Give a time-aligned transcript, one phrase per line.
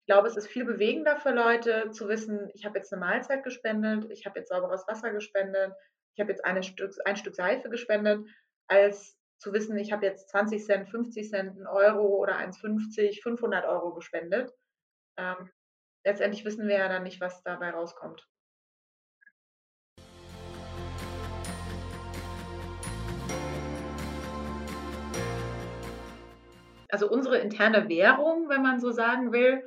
[0.00, 3.44] Ich glaube, es ist viel bewegender für Leute zu wissen, ich habe jetzt eine Mahlzeit
[3.44, 5.72] gespendet, ich habe jetzt sauberes Wasser gespendet,
[6.14, 8.26] ich habe jetzt ein Stück, ein Stück Seife gespendet,
[8.66, 13.66] als zu wissen, ich habe jetzt 20 Cent, 50 Cent, einen Euro oder 1,50, 500
[13.66, 14.52] Euro gespendet.
[15.16, 15.50] Ähm,
[16.04, 18.26] letztendlich wissen wir ja dann nicht, was dabei rauskommt.
[26.88, 29.62] Also unsere interne Währung, wenn man so sagen will,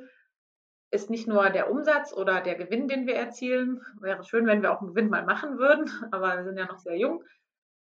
[0.94, 3.82] ist nicht nur der Umsatz oder der Gewinn, den wir erzielen.
[4.00, 6.78] Wäre schön, wenn wir auch einen Gewinn mal machen würden, aber wir sind ja noch
[6.78, 7.24] sehr jung.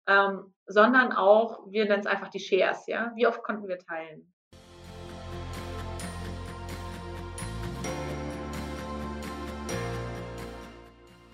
[0.07, 3.11] Ähm, sondern auch, wir nennen es einfach die Shares, ja.
[3.15, 4.33] Wie oft konnten wir teilen?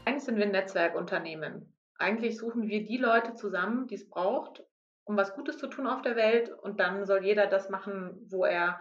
[0.05, 1.75] Eigentlich sind wir ein Netzwerkunternehmen.
[1.99, 4.63] Eigentlich suchen wir die Leute zusammen, die es braucht,
[5.03, 6.49] um was Gutes zu tun auf der Welt.
[6.49, 8.79] Und dann soll jeder das machen, wo er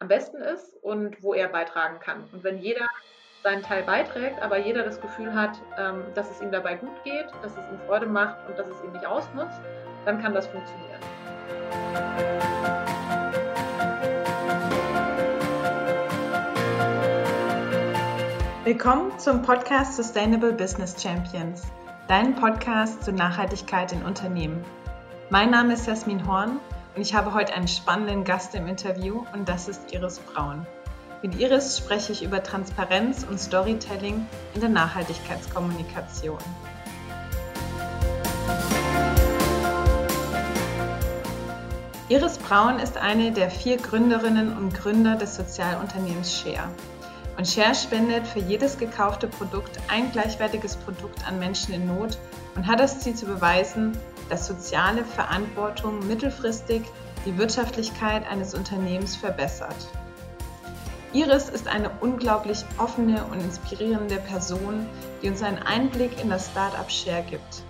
[0.00, 2.28] am besten ist und wo er beitragen kann.
[2.32, 2.86] Und wenn jeder
[3.42, 7.26] seinen Teil beiträgt, aber jeder das Gefühl hat, ähm, dass es ihm dabei gut geht,
[7.42, 9.60] dass es ihm Freude macht und dass es ihn nicht ausnutzt,
[10.04, 11.00] dann kann das funktionieren.
[18.64, 21.62] Willkommen zum Podcast Sustainable Business Champions,
[22.06, 24.64] dein Podcast zur Nachhaltigkeit in Unternehmen.
[25.30, 26.60] Mein Name ist Jasmin Horn
[26.98, 30.66] und ich habe heute einen spannenden Gast im Interview und das ist Iris Braun.
[31.22, 36.38] Mit Iris spreche ich über Transparenz und Storytelling in der Nachhaltigkeitskommunikation.
[42.08, 46.68] Iris Braun ist eine der vier Gründerinnen und Gründer des Sozialunternehmens Share.
[47.36, 52.18] Und Share spendet für jedes gekaufte Produkt ein gleichwertiges Produkt an Menschen in Not
[52.56, 53.96] und hat das Ziel zu beweisen,
[54.28, 56.82] dass soziale Verantwortung mittelfristig
[57.24, 59.88] die Wirtschaftlichkeit eines Unternehmens verbessert.
[61.12, 64.86] Iris ist eine unglaublich offene und inspirierende Person,
[65.22, 67.62] die uns einen Einblick in das Startup Share gibt.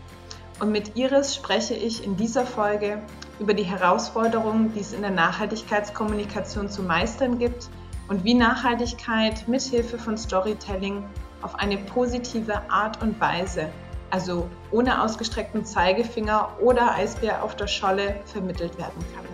[0.60, 3.00] Und mit Iris spreche ich in dieser Folge
[3.38, 7.68] über die Herausforderungen, die es in der Nachhaltigkeitskommunikation zu meistern gibt
[8.08, 11.04] und wie Nachhaltigkeit mithilfe von Storytelling
[11.42, 13.68] auf eine positive Art und Weise
[14.10, 19.24] also ohne ausgestreckten Zeigefinger oder Eisbär auf der Scholle, vermittelt werden kann.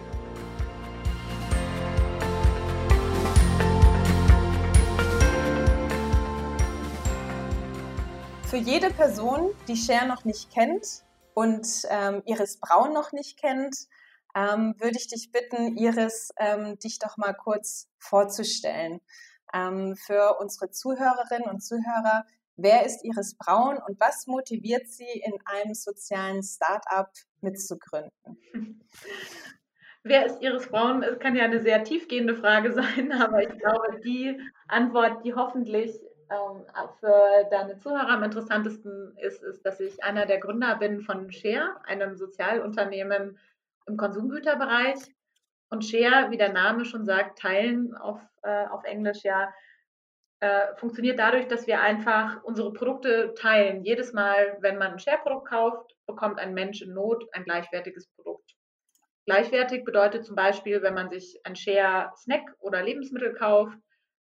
[8.45, 11.03] Für jede Person, die Cher noch nicht kennt
[11.35, 13.75] und ähm, Iris Braun noch nicht kennt,
[14.37, 19.01] ähm, würde ich dich bitten, Iris, ähm, dich doch mal kurz vorzustellen.
[19.53, 22.25] Ähm, für unsere Zuhörerinnen und Zuhörer,
[22.57, 27.11] Wer ist Iris Braun und was motiviert sie, in einem sozialen Start-up
[27.41, 28.13] mitzugründen?
[30.05, 31.03] Wer ist Iris Braun?
[31.03, 34.39] Es kann ja eine sehr tiefgehende Frage sein, aber ich glaube, die
[34.69, 35.99] Antwort, die hoffentlich
[36.31, 36.65] ähm,
[37.01, 41.81] für deine Zuhörer am interessantesten ist, ist, dass ich einer der Gründer bin von Share,
[41.87, 43.39] einem Sozialunternehmen
[43.87, 44.99] im Konsumgüterbereich.
[45.71, 49.53] Und Share, wie der Name schon sagt, teilen auf, äh, auf Englisch ja
[50.45, 53.83] äh, funktioniert dadurch, dass wir einfach unsere Produkte teilen.
[53.83, 58.55] Jedes Mal, wenn man ein Share-Produkt kauft, bekommt ein Mensch in Not ein gleichwertiges Produkt.
[59.25, 63.79] Gleichwertig bedeutet zum Beispiel, wenn man sich ein Share-Snack oder Lebensmittel kauft,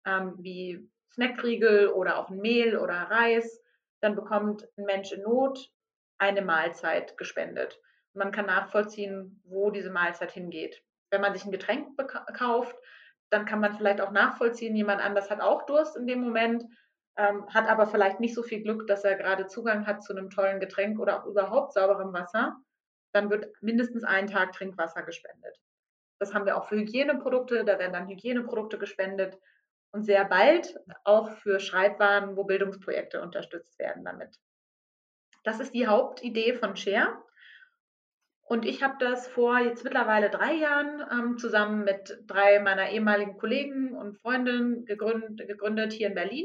[0.06, 3.60] ähm, wie Snackriegel oder auch ein Mehl oder Reis,
[4.00, 5.72] dann bekommt ein Mensch in Not
[6.18, 7.80] eine Mahlzeit gespendet.
[8.14, 10.84] Man kann nachvollziehen, wo diese Mahlzeit hingeht.
[11.10, 11.98] Wenn man sich ein Getränk
[12.38, 12.76] kauft,
[13.32, 16.64] dann kann man vielleicht auch nachvollziehen, jemand anders hat auch Durst in dem Moment,
[17.16, 20.30] ähm, hat aber vielleicht nicht so viel Glück, dass er gerade Zugang hat zu einem
[20.30, 22.56] tollen Getränk oder auch überhaupt sauberem Wasser.
[23.12, 25.58] Dann wird mindestens ein Tag Trinkwasser gespendet.
[26.18, 29.38] Das haben wir auch für Hygieneprodukte, da werden dann Hygieneprodukte gespendet
[29.92, 34.38] und sehr bald auch für Schreibwaren, wo Bildungsprojekte unterstützt werden damit.
[35.42, 37.18] Das ist die Hauptidee von Share.
[38.52, 43.38] Und ich habe das vor jetzt mittlerweile drei Jahren ähm, zusammen mit drei meiner ehemaligen
[43.38, 46.44] Kollegen und Freundinnen gegründet, gegründet hier in Berlin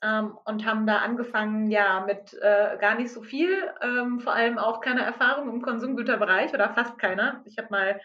[0.00, 4.58] ähm, und haben da angefangen, ja, mit äh, gar nicht so viel, ähm, vor allem
[4.58, 7.42] auch keine Erfahrung im Konsumgüterbereich oder fast keine.
[7.46, 8.00] Ich habe mal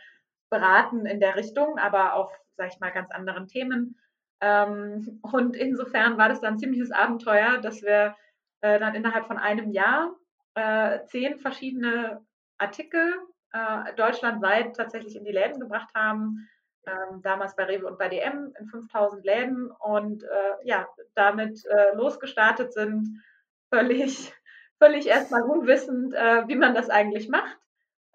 [0.50, 3.96] beraten in der Richtung, aber auf, sag ich mal, ganz anderen Themen.
[4.42, 8.16] Ähm, und insofern war das dann ein ziemliches Abenteuer, dass wir
[8.62, 10.16] äh, dann innerhalb von einem Jahr
[10.56, 12.26] äh, zehn verschiedene
[12.58, 13.14] Artikel
[13.54, 16.50] äh, deutschlandweit tatsächlich in die Läden gebracht haben.
[16.86, 20.28] Ähm, damals bei Rewe und bei DM in 5000 Läden und äh,
[20.64, 23.22] ja, damit äh, losgestartet sind,
[23.70, 24.34] völlig,
[24.80, 27.58] völlig erstmal unwissend, äh, wie man das eigentlich macht.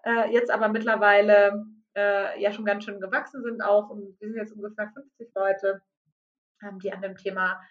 [0.03, 1.65] Äh, jetzt aber mittlerweile
[1.95, 5.81] äh, ja schon ganz schön gewachsen sind auch und wir sind jetzt ungefähr 50 Leute
[6.63, 7.61] ähm, die an dem Thema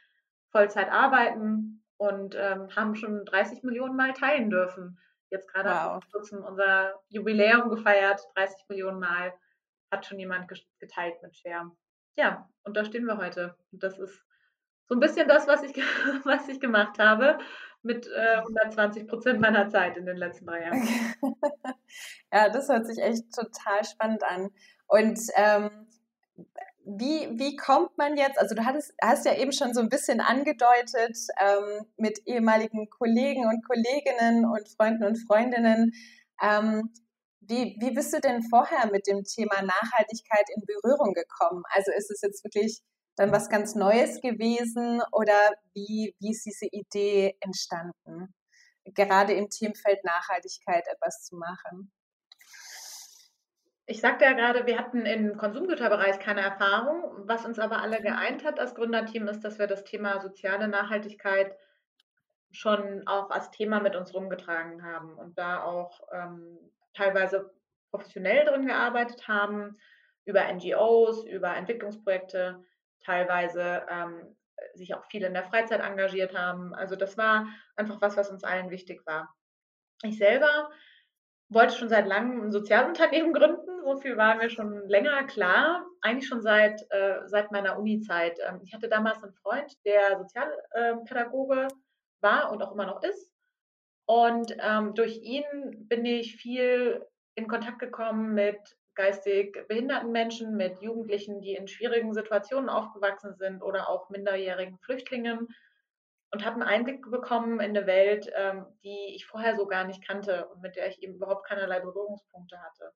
[0.51, 4.99] Vollzeit arbeiten und ähm, haben schon 30 Millionen Mal teilen dürfen.
[5.33, 6.03] Jetzt gerade wow.
[6.03, 9.33] vor kurzem unser Jubiläum gefeiert, 30 Millionen Mal
[9.91, 10.47] hat schon jemand
[10.79, 11.71] geteilt mit Share.
[12.17, 13.57] Ja, und da stehen wir heute.
[13.73, 14.23] Und das ist
[14.89, 15.75] so ein bisschen das, was ich,
[16.25, 17.39] was ich gemacht habe
[17.83, 20.87] mit äh, 120 Prozent meiner Zeit in den letzten drei Jahren.
[22.33, 24.51] ja, das hört sich echt total spannend an.
[24.87, 25.89] Und ähm,
[26.85, 30.21] wie, wie kommt man jetzt, also du hattest, hast ja eben schon so ein bisschen
[30.21, 35.93] angedeutet ähm, mit ehemaligen Kollegen und Kolleginnen und Freunden und Freundinnen.
[36.43, 36.93] Ähm,
[37.41, 41.63] wie, wie bist du denn vorher mit dem Thema Nachhaltigkeit in Berührung gekommen?
[41.71, 42.81] Also ist es jetzt wirklich
[43.17, 48.35] dann was ganz Neues gewesen oder wie, wie ist diese Idee entstanden,
[48.85, 51.93] gerade im Themenfeld Nachhaltigkeit etwas zu machen?
[53.87, 57.27] Ich sagte ja gerade, wir hatten im Konsumgüterbereich keine Erfahrung.
[57.27, 61.57] Was uns aber alle geeint hat als Gründerteam ist, dass wir das Thema soziale Nachhaltigkeit
[62.53, 66.59] schon auch als Thema mit uns rumgetragen haben und da auch ähm,
[66.95, 67.51] teilweise
[67.91, 69.79] professionell drin gearbeitet haben,
[70.25, 72.63] über NGOs, über Entwicklungsprojekte,
[73.05, 74.37] teilweise ähm,
[74.75, 76.75] sich auch viel in der Freizeit engagiert haben.
[76.75, 79.35] Also das war einfach was, was uns allen wichtig war.
[80.03, 80.71] Ich selber
[81.49, 83.62] wollte schon seit langem ein Sozialunternehmen gründen.
[83.83, 85.85] So war mir schon länger klar.
[86.01, 88.39] Eigentlich schon seit, äh, seit meiner Uni-Zeit.
[88.47, 91.69] Ähm, ich hatte damals einen Freund, der Sozialpädagoge
[92.21, 93.33] war und auch immer noch ist.
[94.07, 95.45] Und ähm, durch ihn
[95.89, 98.59] bin ich viel in Kontakt gekommen mit
[98.95, 105.49] geistig behinderten Menschen, mit Jugendlichen, die in schwierigen Situationen aufgewachsen sind oder auch minderjährigen Flüchtlingen
[106.31, 110.07] und habe einen Einblick bekommen in eine Welt, ähm, die ich vorher so gar nicht
[110.07, 112.93] kannte und mit der ich eben überhaupt keinerlei Berührungspunkte hatte.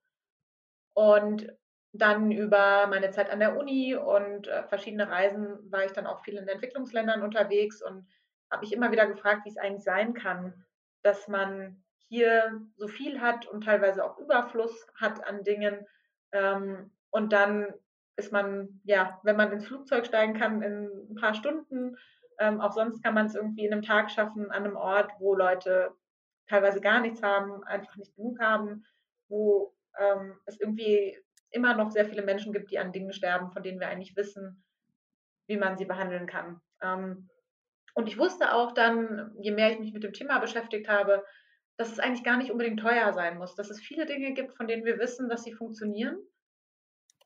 [0.97, 1.53] Und
[1.93, 6.25] dann über meine Zeit an der Uni und äh, verschiedene Reisen war ich dann auch
[6.25, 8.07] viel in Entwicklungsländern unterwegs und
[8.51, 10.65] habe mich immer wieder gefragt, wie es eigentlich sein kann,
[11.03, 15.87] dass man hier so viel hat und teilweise auch Überfluss hat an Dingen.
[16.33, 17.75] Ähm, und dann
[18.17, 21.99] ist man, ja, wenn man ins Flugzeug steigen kann in ein paar Stunden,
[22.39, 25.35] ähm, auch sonst kann man es irgendwie in einem Tag schaffen, an einem Ort, wo
[25.35, 25.93] Leute
[26.49, 28.87] teilweise gar nichts haben, einfach nicht genug haben,
[29.29, 31.17] wo ähm, es irgendwie
[31.51, 34.65] immer noch sehr viele Menschen gibt, die an Dingen sterben, von denen wir eigentlich wissen,
[35.47, 36.61] wie man sie behandeln kann.
[36.83, 37.29] Ähm,
[37.95, 41.25] und ich wusste auch dann, je mehr ich mich mit dem Thema beschäftigt habe,
[41.77, 44.67] dass es eigentlich gar nicht unbedingt teuer sein muss, dass es viele Dinge gibt, von
[44.67, 46.19] denen wir wissen, dass sie funktionieren,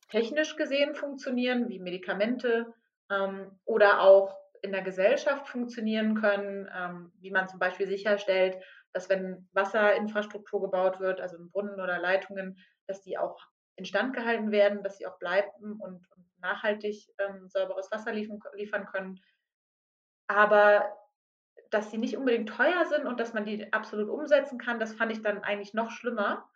[0.08, 2.72] technisch gesehen funktionieren, wie Medikamente
[3.10, 8.56] ähm, oder auch in der Gesellschaft funktionieren können, ähm, wie man zum Beispiel sicherstellt,
[8.92, 13.38] dass wenn Wasserinfrastruktur gebaut wird, also Brunnen oder Leitungen, dass die auch
[13.76, 18.86] instand gehalten werden, dass sie auch bleiben und, und nachhaltig ähm, sauberes Wasser liefern, liefern
[18.86, 19.20] können.
[20.26, 20.96] Aber
[21.70, 25.12] dass sie nicht unbedingt teuer sind und dass man die absolut umsetzen kann, das fand
[25.12, 26.48] ich dann eigentlich noch schlimmer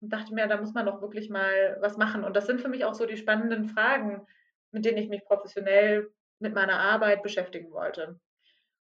[0.00, 2.24] und dachte mir, da muss man doch wirklich mal was machen.
[2.24, 4.26] Und das sind für mich auch so die spannenden Fragen,
[4.72, 8.20] mit denen ich mich professionell mit meiner Arbeit beschäftigen wollte.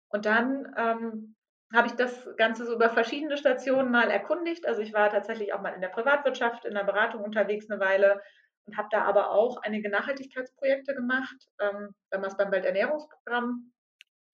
[0.09, 1.35] Und dann ähm,
[1.73, 4.67] habe ich das Ganze so über verschiedene Stationen mal erkundigt.
[4.67, 8.21] Also ich war tatsächlich auch mal in der Privatwirtschaft, in der Beratung unterwegs eine Weile
[8.65, 13.71] und habe da aber auch einige Nachhaltigkeitsprojekte gemacht, ähm, damals beim Welternährungsprogramm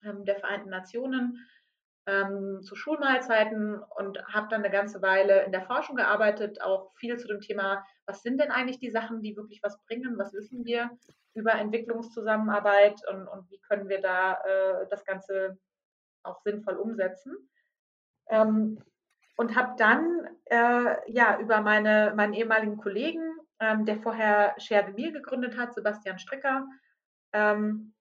[0.03, 1.47] ähm, der Vereinten Nationen
[2.05, 7.17] ähm, zu Schulmahlzeiten und habe dann eine ganze Weile in der Forschung gearbeitet, auch viel
[7.17, 10.65] zu dem Thema, was sind denn eigentlich die Sachen, die wirklich was bringen, was wissen
[10.65, 10.89] wir
[11.35, 15.57] über Entwicklungszusammenarbeit und, und wie können wir da äh, das Ganze
[16.23, 17.35] auch sinnvoll umsetzen.
[18.29, 18.79] Ähm,
[19.37, 23.21] und habe dann äh, ja über meine, meinen ehemaligen Kollegen,
[23.59, 26.67] ähm, der vorher Share the Meal gegründet hat, Sebastian Stricker,
[27.31, 27.93] ähm,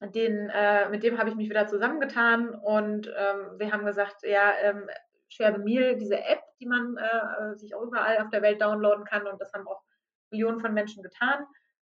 [0.00, 4.52] den, äh, mit dem habe ich mich wieder zusammengetan und ähm, wir haben gesagt, ja,
[4.62, 4.88] ähm,
[5.28, 9.04] Share the Meal, diese App, die man äh, sich auch überall auf der Welt downloaden
[9.04, 9.82] kann und das haben auch
[10.30, 11.46] Millionen von Menschen getan.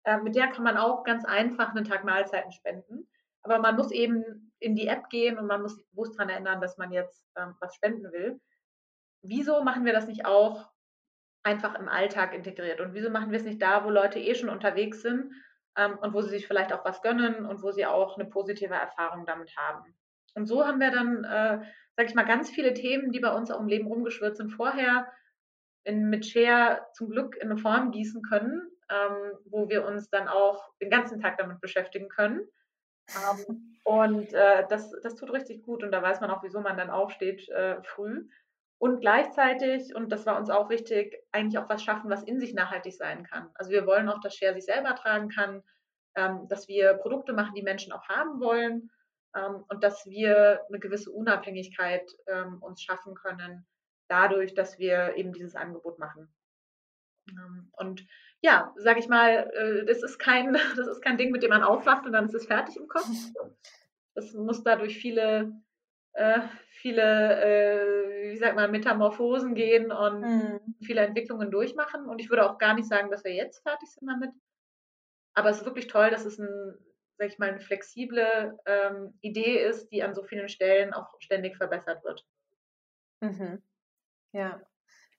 [0.05, 3.09] Äh, mit der kann man auch ganz einfach einen Tag Mahlzeiten spenden.
[3.43, 6.61] Aber man muss eben in die App gehen und man muss sich bewusst daran erinnern,
[6.61, 8.41] dass man jetzt ähm, was spenden will.
[9.23, 10.71] Wieso machen wir das nicht auch
[11.43, 12.81] einfach im Alltag integriert?
[12.81, 15.33] Und wieso machen wir es nicht da, wo Leute eh schon unterwegs sind
[15.77, 18.75] ähm, und wo sie sich vielleicht auch was gönnen und wo sie auch eine positive
[18.75, 19.95] Erfahrung damit haben.
[20.35, 21.65] Und so haben wir dann, äh,
[21.97, 25.11] sage ich mal, ganz viele Themen, die bei uns auch im Leben rumgeschwirrt sind, vorher
[25.85, 30.29] in, mit Share zum Glück in eine Form gießen können, ähm, wo wir uns dann
[30.29, 32.47] auch den ganzen Tag damit beschäftigen können.
[33.17, 36.77] Ähm, und äh, das, das tut richtig gut und da weiß man auch, wieso man
[36.77, 38.29] dann aufsteht äh, früh.
[38.79, 42.55] Und gleichzeitig, und das war uns auch wichtig, eigentlich auch was schaffen, was in sich
[42.55, 43.50] nachhaltig sein kann.
[43.55, 45.62] Also wir wollen auch, dass Share sich selber tragen kann,
[46.15, 48.91] ähm, dass wir Produkte machen, die Menschen auch haben wollen
[49.35, 53.67] ähm, und dass wir eine gewisse Unabhängigkeit ähm, uns schaffen können,
[54.09, 56.33] dadurch, dass wir eben dieses Angebot machen.
[57.30, 58.06] Ähm, und
[58.40, 61.62] ja, sage ich mal, äh, das ist kein, das ist kein Ding, mit dem man
[61.62, 63.08] aufwacht und dann ist es fertig im Kopf.
[64.14, 65.52] Das muss dadurch viele,
[66.12, 70.61] äh, viele, äh, wie sagt man, Metamorphosen gehen und mhm.
[70.82, 72.06] viele Entwicklungen durchmachen.
[72.06, 74.30] Und ich würde auch gar nicht sagen, dass wir jetzt fertig sind damit.
[75.35, 76.75] Aber es ist wirklich toll, dass es ein,
[77.16, 81.56] sag ich mal, eine flexible ähm, Idee ist, die an so vielen Stellen auch ständig
[81.56, 82.26] verbessert wird.
[83.20, 83.62] Mhm.
[84.32, 84.61] Ja.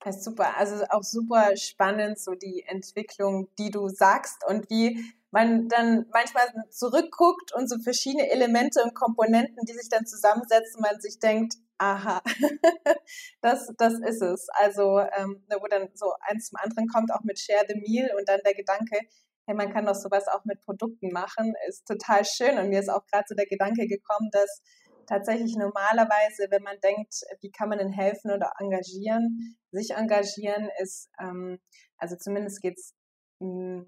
[0.01, 0.58] Das ist super.
[0.58, 6.48] Also auch super spannend, so die Entwicklung, die du sagst und wie man dann manchmal
[6.72, 12.22] zurückguckt und so verschiedene Elemente und Komponenten, die sich dann zusammensetzen, man sich denkt, aha,
[13.41, 14.48] das, das ist es.
[14.53, 18.27] Also ähm, wo dann so eins zum anderen kommt, auch mit Share the Meal und
[18.27, 19.00] dann der Gedanke,
[19.46, 22.58] hey, man kann doch sowas auch mit Produkten machen, ist total schön.
[22.58, 24.62] Und mir ist auch gerade so der Gedanke gekommen, dass
[25.09, 31.09] tatsächlich normalerweise, wenn man denkt, wie kann man denn helfen oder engagieren, sich engagieren ist,
[31.19, 31.59] ähm,
[31.97, 32.93] also zumindest geht es
[33.41, 33.87] hm,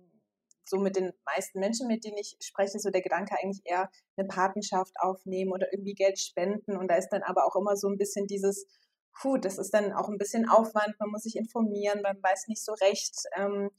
[0.66, 4.28] so mit den meisten Menschen, mit denen ich spreche, so der Gedanke eigentlich eher eine
[4.28, 6.78] Patenschaft aufnehmen oder irgendwie Geld spenden.
[6.78, 8.66] Und da ist dann aber auch immer so ein bisschen dieses,
[9.14, 12.64] puh, das ist dann auch ein bisschen Aufwand, man muss sich informieren, man weiß nicht
[12.64, 13.70] so recht, ähm,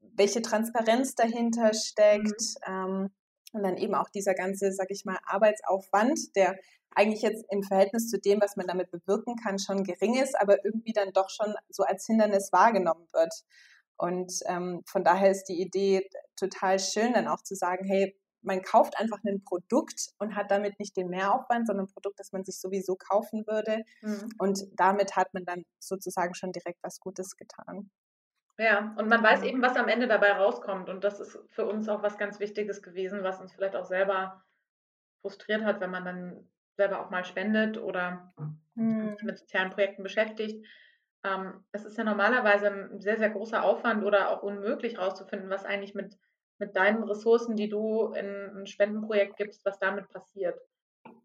[0.00, 2.40] welche Transparenz dahinter steckt.
[2.66, 2.74] Mhm.
[2.74, 3.10] Ähm,
[3.52, 6.56] und dann eben auch dieser ganze, sag ich mal, Arbeitsaufwand, der
[6.94, 10.64] eigentlich jetzt im Verhältnis zu dem, was man damit bewirken kann, schon gering ist, aber
[10.64, 13.32] irgendwie dann doch schon so als Hindernis wahrgenommen wird.
[13.96, 18.62] Und ähm, von daher ist die Idee total schön, dann auch zu sagen, hey, man
[18.62, 22.44] kauft einfach ein Produkt und hat damit nicht den Mehraufwand, sondern ein Produkt, das man
[22.44, 23.84] sich sowieso kaufen würde.
[24.02, 24.28] Mhm.
[24.38, 27.90] Und damit hat man dann sozusagen schon direkt was Gutes getan.
[28.58, 30.88] Ja, und man weiß eben, was am Ende dabei rauskommt.
[30.88, 34.44] Und das ist für uns auch was ganz Wichtiges gewesen, was uns vielleicht auch selber
[35.22, 38.32] frustriert hat, wenn man dann selber auch mal spendet oder
[38.74, 40.66] sich mit sozialen Projekten beschäftigt.
[41.24, 45.64] Ähm, es ist ja normalerweise ein sehr, sehr großer Aufwand oder auch unmöglich herauszufinden, was
[45.64, 46.18] eigentlich mit,
[46.58, 50.58] mit deinen Ressourcen, die du in ein Spendenprojekt gibst, was damit passiert.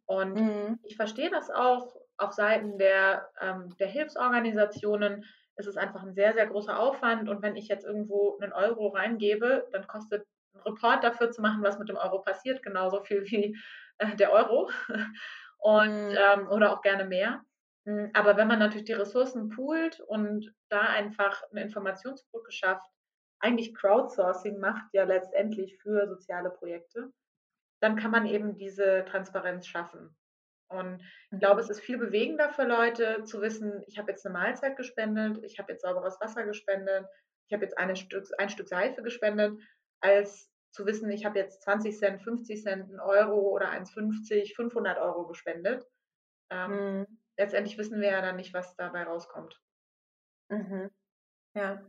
[0.05, 0.79] Und mhm.
[0.84, 5.25] ich verstehe das auch auf Seiten der, ähm, der Hilfsorganisationen.
[5.58, 7.30] Es ist einfach ein sehr, sehr großer Aufwand.
[7.30, 11.64] Und wenn ich jetzt irgendwo einen Euro reingebe, dann kostet ein Report dafür zu machen,
[11.64, 13.58] was mit dem Euro passiert, genauso viel wie
[13.98, 14.70] äh, der Euro
[15.58, 16.18] und mhm.
[16.18, 17.42] ähm, oder auch gerne mehr.
[17.86, 22.86] Hm, aber wenn man natürlich die Ressourcen poolt und da einfach eine Informationsbrücke schafft,
[23.40, 27.12] eigentlich Crowdsourcing macht ja letztendlich für soziale Projekte,
[27.80, 30.16] dann kann man eben diese Transparenz schaffen.
[30.69, 31.71] Und ich glaube, es mhm.
[31.71, 35.71] ist viel bewegender für Leute zu wissen, ich habe jetzt eine Mahlzeit gespendet, ich habe
[35.71, 37.05] jetzt sauberes Wasser gespendet,
[37.47, 39.59] ich habe jetzt eine Stück, ein Stück Seife gespendet,
[40.01, 44.97] als zu wissen, ich habe jetzt 20 Cent, 50 Cent, einen Euro oder 1,50, 500
[45.00, 45.86] Euro gespendet.
[46.50, 47.19] Ähm, mhm.
[47.38, 49.59] Letztendlich wissen wir ja dann nicht, was dabei rauskommt.
[50.50, 50.91] Mhm.
[51.55, 51.81] Ja.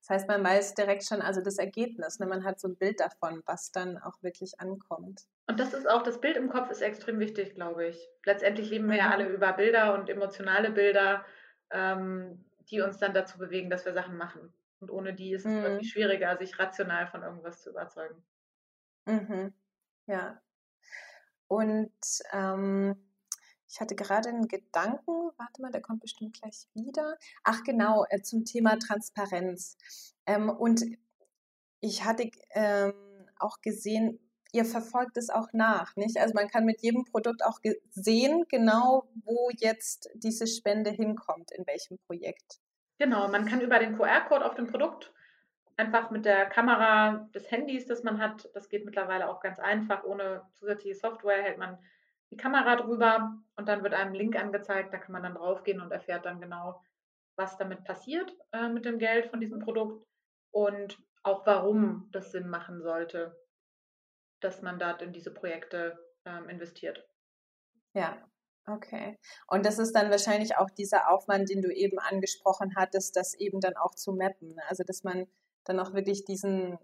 [0.00, 2.26] Das heißt, man weiß direkt schon, also das Ergebnis, ne?
[2.26, 5.22] man hat so ein Bild davon, was dann auch wirklich ankommt.
[5.46, 8.08] Und das ist auch, das Bild im Kopf ist extrem wichtig, glaube ich.
[8.24, 9.12] Letztendlich leben wir ja mhm.
[9.12, 11.24] alle über Bilder und emotionale Bilder,
[11.70, 14.54] ähm, die uns dann dazu bewegen, dass wir Sachen machen.
[14.80, 15.62] Und ohne die ist es mhm.
[15.62, 18.22] wirklich schwieriger, sich rational von irgendwas zu überzeugen.
[19.06, 19.52] Mhm.
[20.06, 20.40] Ja.
[21.46, 21.92] Und
[22.32, 22.96] ähm,
[23.68, 27.18] ich hatte gerade einen Gedanken, warte mal, der kommt bestimmt gleich wieder.
[27.42, 29.76] Ach genau, äh, zum Thema Transparenz.
[30.26, 30.84] Ähm, und
[31.80, 32.94] ich hatte ähm,
[33.38, 34.18] auch gesehen,
[34.54, 36.16] ihr verfolgt es auch nach, nicht?
[36.16, 37.58] Also man kann mit jedem Produkt auch
[37.90, 42.60] sehen, genau wo jetzt diese Spende hinkommt, in welchem Projekt.
[42.98, 45.12] Genau, man kann über den QR-Code auf dem Produkt
[45.76, 50.04] einfach mit der Kamera des Handys, das man hat, das geht mittlerweile auch ganz einfach,
[50.04, 51.76] ohne zusätzliche Software hält man
[52.30, 55.80] die Kamera drüber und dann wird einem ein Link angezeigt, da kann man dann draufgehen
[55.80, 56.80] und erfährt dann genau,
[57.34, 60.06] was damit passiert äh, mit dem Geld von diesem Produkt
[60.52, 63.36] und auch warum das Sinn machen sollte,
[64.44, 67.04] dass man dort in diese Projekte ähm, investiert.
[67.94, 68.22] Ja,
[68.66, 69.18] Okay.
[69.46, 73.60] Und das ist dann wahrscheinlich auch dieser Aufwand, den du eben angesprochen hattest, das eben
[73.60, 74.54] dann auch zu mappen.
[74.54, 74.62] Ne?
[74.68, 75.26] Also, dass man
[75.64, 76.78] dann auch wirklich diesen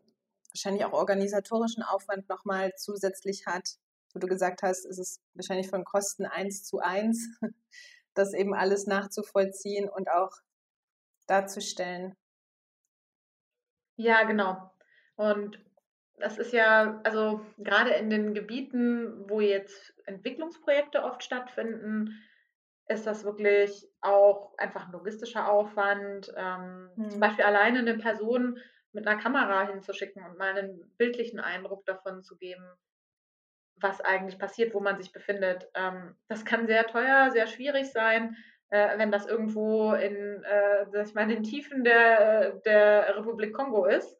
[0.52, 3.78] wahrscheinlich auch organisatorischen Aufwand nochmal zusätzlich hat,
[4.12, 7.26] wo du gesagt hast, es ist wahrscheinlich von Kosten eins zu eins,
[8.14, 10.32] das eben alles nachzuvollziehen und auch
[11.26, 12.14] darzustellen.
[13.96, 14.70] Ja, genau.
[15.16, 15.58] Und
[16.20, 22.20] das ist ja, also gerade in den Gebieten, wo jetzt Entwicklungsprojekte oft stattfinden,
[22.88, 26.32] ist das wirklich auch einfach ein logistischer Aufwand.
[26.36, 27.10] Ähm, mhm.
[27.10, 28.58] Zum Beispiel alleine eine Person
[28.92, 32.64] mit einer Kamera hinzuschicken und mal einen bildlichen Eindruck davon zu geben,
[33.76, 35.68] was eigentlich passiert, wo man sich befindet.
[35.74, 38.36] Ähm, das kann sehr teuer, sehr schwierig sein,
[38.70, 44.19] äh, wenn das irgendwo in, äh, ich meine, den Tiefen der, der Republik Kongo ist.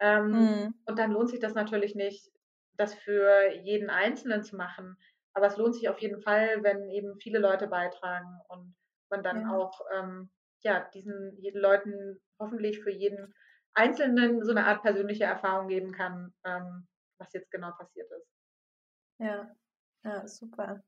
[0.00, 0.74] Ähm, mhm.
[0.86, 2.30] Und dann lohnt sich das natürlich nicht,
[2.76, 4.96] das für jeden Einzelnen zu machen.
[5.34, 8.74] Aber es lohnt sich auf jeden Fall, wenn eben viele Leute beitragen und
[9.10, 9.56] man dann ja.
[9.56, 10.30] auch ähm,
[10.62, 13.34] ja, diesen Leuten hoffentlich für jeden
[13.74, 16.88] Einzelnen so eine Art persönliche Erfahrung geben kann, ähm,
[17.18, 18.28] was jetzt genau passiert ist.
[19.18, 19.54] Ja,
[20.04, 20.82] ja super.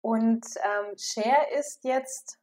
[0.00, 2.38] Und ähm, Share ist jetzt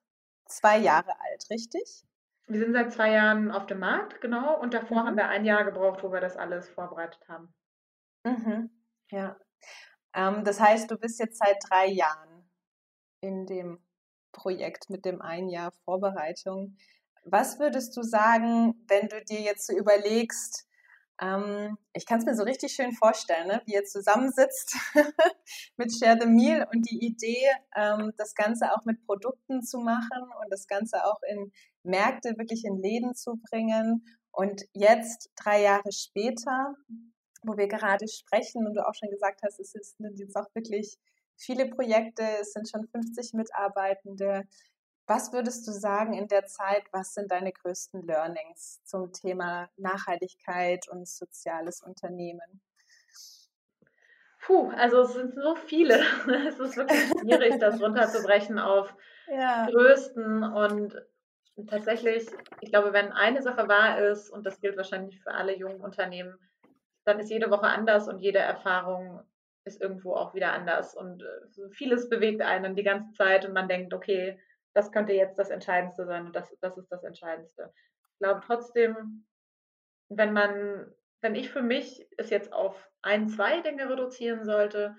[0.45, 2.05] zwei Jahre alt, richtig?
[2.49, 4.59] Wir sind seit zwei Jahren auf dem Markt, genau.
[4.59, 5.07] Und davor mhm.
[5.07, 7.53] haben wir ein Jahr gebraucht, wo wir das alles vorbereitet haben.
[8.23, 8.71] Mhm.
[9.11, 9.37] Ja.
[10.15, 12.49] Ähm, das heißt, du bist jetzt seit drei Jahren
[13.21, 13.79] in dem
[14.31, 16.75] Projekt mit dem ein Jahr Vorbereitung.
[17.23, 20.67] Was würdest du sagen, wenn du dir jetzt so überlegst,
[21.21, 23.61] ähm, ich kann es mir so richtig schön vorstellen, ne?
[23.65, 24.75] wie ihr zusammensitzt
[25.77, 30.31] mit Share the Meal und die Idee, ähm, das Ganze auch mit Produkten zu machen
[30.41, 31.51] und das Ganze auch in
[31.83, 34.05] Märkte, wirklich in Läden zu bringen.
[34.31, 36.75] Und jetzt, drei Jahre später,
[37.43, 40.97] wo wir gerade sprechen und du auch schon gesagt hast, es sind jetzt auch wirklich
[41.37, 44.43] viele Projekte, es sind schon 50 Mitarbeitende.
[45.07, 50.87] Was würdest du sagen in der Zeit, was sind deine größten Learnings zum Thema Nachhaltigkeit
[50.89, 52.61] und soziales Unternehmen?
[54.41, 55.99] Puh, also es sind so viele.
[56.47, 58.93] Es ist wirklich schwierig, das runterzubrechen auf
[59.27, 59.67] ja.
[59.69, 60.95] größten und
[61.67, 62.27] tatsächlich,
[62.61, 66.37] ich glaube, wenn eine Sache wahr ist, und das gilt wahrscheinlich für alle jungen Unternehmen,
[67.05, 69.21] dann ist jede Woche anders und jede Erfahrung
[69.65, 70.95] ist irgendwo auch wieder anders.
[70.95, 74.39] Und äh, vieles bewegt einen die ganze Zeit und man denkt, okay,
[74.73, 77.73] das könnte jetzt das Entscheidendste sein und das, das ist das Entscheidendste.
[78.13, 79.25] Ich glaube trotzdem,
[80.09, 84.95] wenn man, wenn ich für mich es jetzt auf ein, zwei Dinge reduzieren sollte,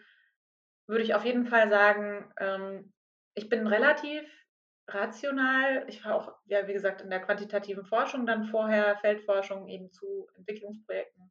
[0.86, 2.92] würde ich auf jeden Fall sagen, ähm,
[3.34, 4.24] ich bin relativ
[4.94, 5.84] rational.
[5.88, 10.28] Ich war auch, ja, wie gesagt, in der quantitativen Forschung dann vorher, Feldforschung eben zu
[10.36, 11.30] Entwicklungsprojekten,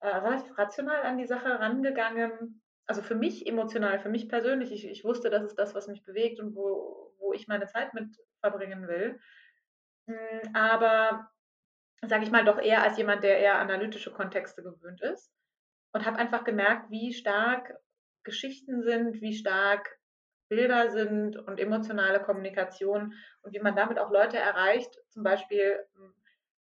[0.00, 2.62] äh, rational an die Sache rangegangen.
[2.86, 6.02] Also für mich emotional, für mich persönlich, ich, ich wusste, das ist das, was mich
[6.04, 9.20] bewegt und wo, wo ich meine Zeit mit verbringen will.
[10.06, 11.30] Hm, aber
[12.02, 15.32] sage ich mal doch eher als jemand, der eher analytische Kontexte gewöhnt ist
[15.92, 17.74] und habe einfach gemerkt, wie stark
[18.22, 19.99] Geschichten sind, wie stark
[20.50, 26.12] Bilder sind und emotionale Kommunikation und wie man damit auch Leute erreicht, zum Beispiel hm,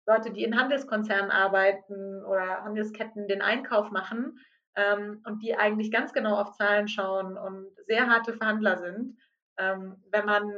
[0.07, 4.41] Leute, die in Handelskonzernen arbeiten oder Handelsketten den Einkauf machen
[4.75, 9.17] ähm, und die eigentlich ganz genau auf Zahlen schauen und sehr harte Verhandler sind
[9.59, 10.53] ähm, wenn man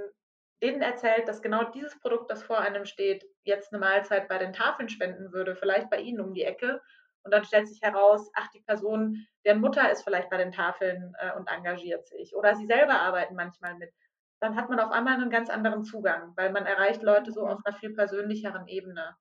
[0.63, 4.53] denen erzählt, dass genau dieses Produkt, das vor einem steht, jetzt eine Mahlzeit bei den
[4.53, 6.81] Tafeln spenden würde, vielleicht bei Ihnen um die Ecke.
[7.27, 11.13] Und dann stellt sich heraus, ach, die Person, deren Mutter ist vielleicht bei den Tafeln
[11.19, 12.37] äh, und engagiert sich.
[12.37, 13.93] Oder sie selber arbeiten manchmal mit.
[14.41, 17.59] Dann hat man auf einmal einen ganz anderen Zugang, weil man erreicht Leute so auf
[17.65, 19.17] einer viel persönlicheren Ebene.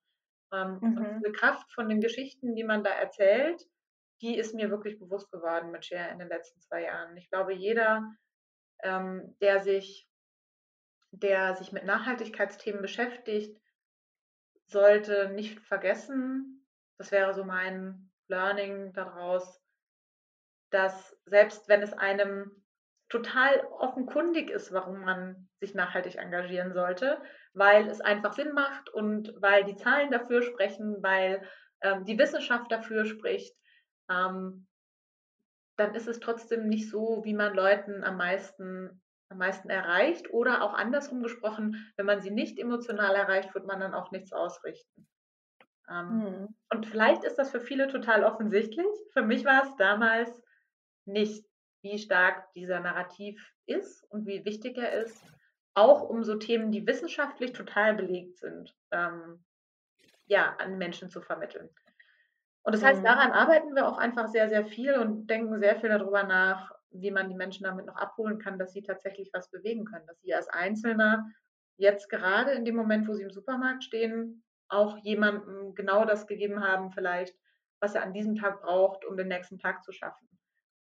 [0.54, 0.98] Ähm, mhm.
[0.98, 3.66] Und diese Kraft von den Geschichten, die man da erzählt,
[4.22, 7.18] die ist mir wirklich bewusst geworden mit Share in den letzten zwei Jahren.
[7.18, 8.04] Ich glaube, jeder
[8.84, 10.08] ähm, der, sich,
[11.10, 13.60] der sich mit Nachhaltigkeitsthemen beschäftigt,
[14.68, 16.55] sollte nicht vergessen,
[16.98, 19.62] das wäre so mein Learning daraus,
[20.72, 22.64] dass selbst wenn es einem
[23.10, 27.22] total offenkundig ist, warum man sich nachhaltig engagieren sollte,
[27.54, 31.48] weil es einfach Sinn macht und weil die Zahlen dafür sprechen, weil
[31.82, 33.56] ähm, die Wissenschaft dafür spricht,
[34.10, 34.68] ähm,
[35.78, 40.32] dann ist es trotzdem nicht so, wie man Leuten am meisten, am meisten erreicht.
[40.32, 44.32] Oder auch andersrum gesprochen, wenn man sie nicht emotional erreicht, wird man dann auch nichts
[44.32, 45.08] ausrichten.
[45.90, 46.56] Ähm, hm.
[46.70, 48.88] Und vielleicht ist das für viele total offensichtlich.
[49.14, 50.42] Für mich war es damals
[51.06, 51.46] nicht,
[51.82, 55.24] wie stark dieser Narrativ ist und wie wichtig er ist.
[55.76, 59.44] Auch um so Themen, die wissenschaftlich total belegt sind, ähm,
[60.26, 61.70] ja, an Menschen zu vermitteln.
[62.64, 63.06] Und das heißt, mhm.
[63.06, 67.12] daran arbeiten wir auch einfach sehr, sehr viel und denken sehr viel darüber nach, wie
[67.12, 70.34] man die Menschen damit noch abholen kann, dass sie tatsächlich was bewegen können, dass sie
[70.34, 71.30] als Einzelner
[71.78, 76.64] jetzt gerade in dem Moment, wo sie im Supermarkt stehen, auch jemandem genau das gegeben
[76.64, 77.36] haben, vielleicht,
[77.80, 80.28] was er an diesem Tag braucht, um den nächsten Tag zu schaffen.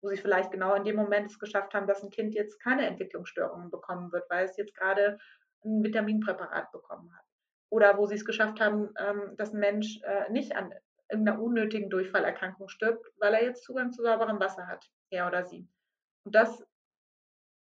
[0.02, 2.86] Wo sie vielleicht genau in dem Moment es geschafft haben, dass ein Kind jetzt keine
[2.86, 5.18] Entwicklungsstörungen bekommen wird, weil es jetzt gerade
[5.64, 7.24] ein Vitaminpräparat bekommen hat.
[7.70, 10.72] Oder wo sie es geschafft haben, ähm, dass ein Mensch äh, nicht an
[11.10, 15.68] irgendeiner unnötigen Durchfallerkrankung stirbt, weil er jetzt Zugang zu sauberem Wasser hat, er oder sie.
[16.24, 16.64] Und das,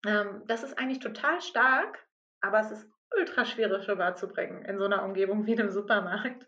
[0.05, 2.07] ähm, das ist eigentlich total stark,
[2.41, 6.47] aber es ist ultra schwierig rüberzubringen in so einer Umgebung wie dem Supermarkt.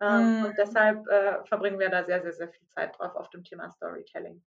[0.00, 0.44] Ähm, mm.
[0.44, 3.70] Und deshalb äh, verbringen wir da sehr, sehr, sehr viel Zeit drauf auf dem Thema
[3.70, 4.42] Storytelling.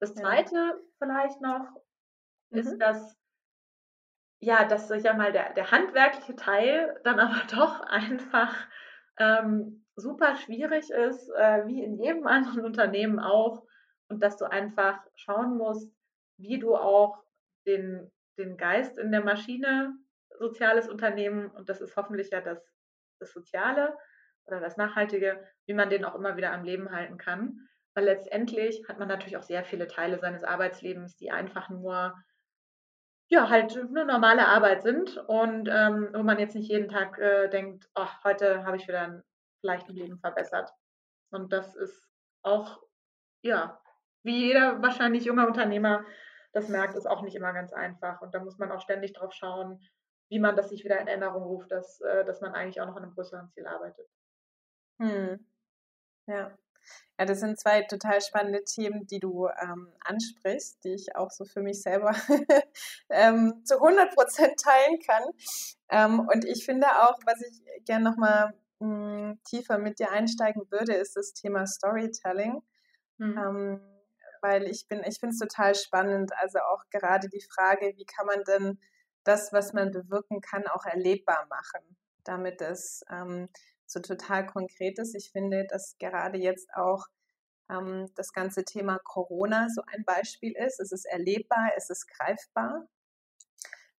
[0.00, 0.74] Das zweite ja.
[0.98, 1.66] vielleicht noch
[2.50, 2.58] mhm.
[2.58, 3.16] ist, dass
[4.42, 8.54] ja, dass ich ja mal der, der handwerkliche Teil dann aber doch einfach
[9.18, 13.64] ähm, super schwierig ist, äh, wie in jedem anderen Unternehmen auch.
[14.08, 15.90] Und dass du einfach schauen musst,
[16.36, 17.22] wie du auch
[17.66, 19.94] den, den Geist in der Maschine,
[20.38, 22.64] soziales Unternehmen, und das ist hoffentlich ja das,
[23.18, 23.96] das Soziale
[24.46, 27.68] oder das Nachhaltige, wie man den auch immer wieder am Leben halten kann.
[27.94, 32.14] Weil letztendlich hat man natürlich auch sehr viele Teile seines Arbeitslebens, die einfach nur
[33.32, 37.48] ja, halt eine normale Arbeit sind und ähm, wo man jetzt nicht jeden Tag äh,
[37.48, 39.22] denkt, ach, heute habe ich wieder ein,
[39.60, 40.70] vielleicht ein Leben verbessert.
[41.30, 42.06] Und das ist
[42.42, 42.82] auch,
[43.42, 43.80] ja,
[44.22, 46.04] wie jeder wahrscheinlich junge Unternehmer
[46.52, 48.20] das merkt, ist auch nicht immer ganz einfach.
[48.20, 49.80] Und da muss man auch ständig drauf schauen,
[50.32, 52.96] wie man das sich wieder in Erinnerung ruft, dass, äh, dass man eigentlich auch noch
[52.96, 54.08] an einem größeren Ziel arbeitet.
[54.98, 55.46] Hm.
[56.26, 56.56] Ja.
[57.18, 61.44] Ja, das sind zwei total spannende Themen, die du ähm, ansprichst, die ich auch so
[61.44, 62.12] für mich selber
[63.10, 65.22] ähm, zu 100 Prozent teilen kann.
[65.90, 70.94] Ähm, und ich finde auch, was ich gerne nochmal hm, tiefer mit dir einsteigen würde,
[70.94, 72.62] ist das Thema Storytelling.
[73.18, 73.80] Mhm.
[74.40, 76.32] Weil ich bin, ich finde es total spannend.
[76.38, 78.78] Also auch gerade die Frage, wie kann man denn
[79.24, 83.48] das, was man bewirken kann, auch erlebbar machen, damit es ähm,
[83.86, 85.14] so total Konkretes.
[85.14, 87.06] Ich finde, dass gerade jetzt auch
[87.70, 90.80] ähm, das ganze Thema Corona so ein Beispiel ist.
[90.80, 92.86] Es ist erlebbar, es ist greifbar.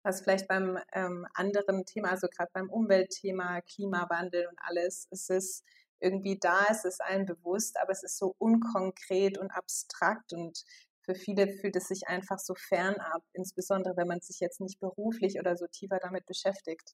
[0.04, 5.64] Was vielleicht beim ähm, anderen Thema, also gerade beim Umweltthema, Klimawandel und alles, es ist
[6.00, 10.66] irgendwie da, es ist allen bewusst, aber es ist so unkonkret und abstrakt und
[11.04, 15.40] für viele fühlt es sich einfach so fernab, insbesondere wenn man sich jetzt nicht beruflich
[15.40, 16.94] oder so tiefer damit beschäftigt.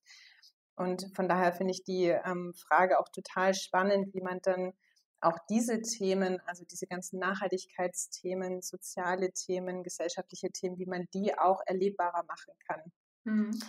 [0.75, 4.73] Und von daher finde ich die ähm, Frage auch total spannend, wie man dann
[5.21, 11.59] auch diese Themen, also diese ganzen Nachhaltigkeitsthemen, soziale Themen, gesellschaftliche Themen, wie man die auch
[11.65, 12.81] erlebbarer machen kann.
[13.25, 13.59] Mhm.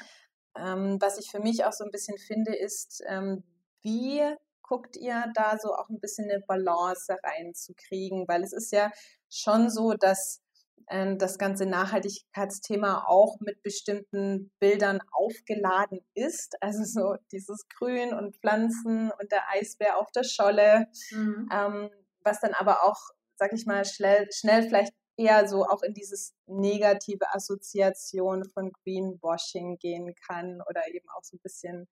[0.56, 3.42] Ähm, was ich für mich auch so ein bisschen finde, ist, ähm,
[3.82, 4.22] wie
[4.62, 8.28] guckt ihr da so auch ein bisschen eine Balance reinzukriegen?
[8.28, 8.92] Weil es ist ja
[9.30, 10.42] schon so, dass
[10.90, 16.60] ähm, das ganze Nachhaltigkeitsthema auch mit bestimmten Bildern aufgeladen ist.
[16.60, 21.48] Also so dieses Grün und Pflanzen und der Eisbär auf der Scholle, mhm.
[21.52, 21.90] ähm,
[22.22, 22.98] was dann aber auch,
[23.36, 29.78] sag ich mal, schnell, schnell vielleicht eher so auch in dieses negative Assoziation von Greenwashing
[29.78, 31.88] gehen kann oder eben auch so ein bisschen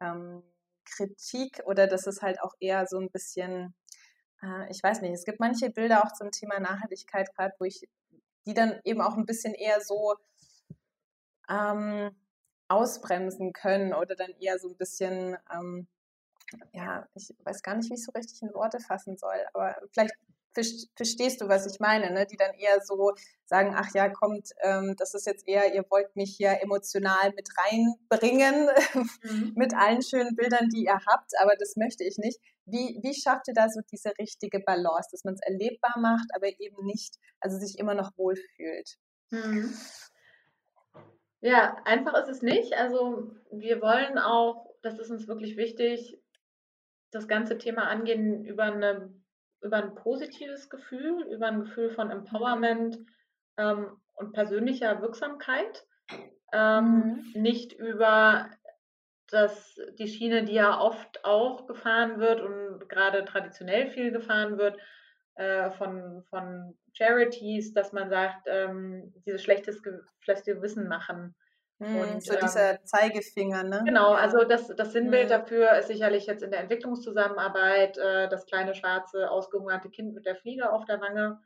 [0.00, 0.42] ähm,
[0.84, 3.74] Kritik oder dass es halt auch eher so ein bisschen,
[4.42, 7.88] äh, ich weiß nicht, es gibt manche Bilder auch zum Thema Nachhaltigkeit gerade, wo ich
[8.46, 10.14] die dann eben auch ein bisschen eher so
[11.48, 12.14] ähm,
[12.68, 15.86] ausbremsen können oder dann eher so ein bisschen, ähm,
[16.72, 20.14] ja, ich weiß gar nicht, wie ich so richtig in Worte fassen soll, aber vielleicht
[20.94, 22.26] verstehst du, was ich meine, ne?
[22.26, 23.12] die dann eher so
[23.44, 27.48] sagen, ach ja, kommt, ähm, das ist jetzt eher, ihr wollt mich hier emotional mit
[27.58, 28.68] reinbringen,
[29.22, 29.52] mhm.
[29.54, 32.40] mit allen schönen Bildern, die ihr habt, aber das möchte ich nicht.
[32.64, 36.48] Wie, wie schafft ihr da so diese richtige Balance, dass man es erlebbar macht, aber
[36.58, 38.96] eben nicht, also sich immer noch wohlfühlt?
[39.30, 39.74] Mhm.
[41.40, 42.74] Ja, einfach ist es nicht.
[42.74, 46.18] Also wir wollen auch, das ist uns wirklich wichtig,
[47.12, 49.14] das ganze Thema angehen über eine
[49.60, 52.98] über ein positives Gefühl, über ein Gefühl von Empowerment
[53.56, 55.86] ähm, und persönlicher Wirksamkeit,
[56.52, 57.42] ähm, mhm.
[57.42, 58.50] nicht über
[59.28, 64.78] das, die Schiene, die ja oft auch gefahren wird und gerade traditionell viel gefahren wird,
[65.36, 69.82] äh, von, von Charities, dass man sagt, ähm, dieses schlechtes,
[70.20, 71.34] schlechte Wissen machen.
[71.78, 73.82] Mhm, und, so ähm, dieser Zeigefinger, ne?
[73.84, 75.30] Genau, also das, das Sinnbild mhm.
[75.30, 80.36] dafür ist sicherlich jetzt in der Entwicklungszusammenarbeit äh, das kleine schwarze, ausgehungerte Kind mit der
[80.36, 81.38] Fliege auf der Wange.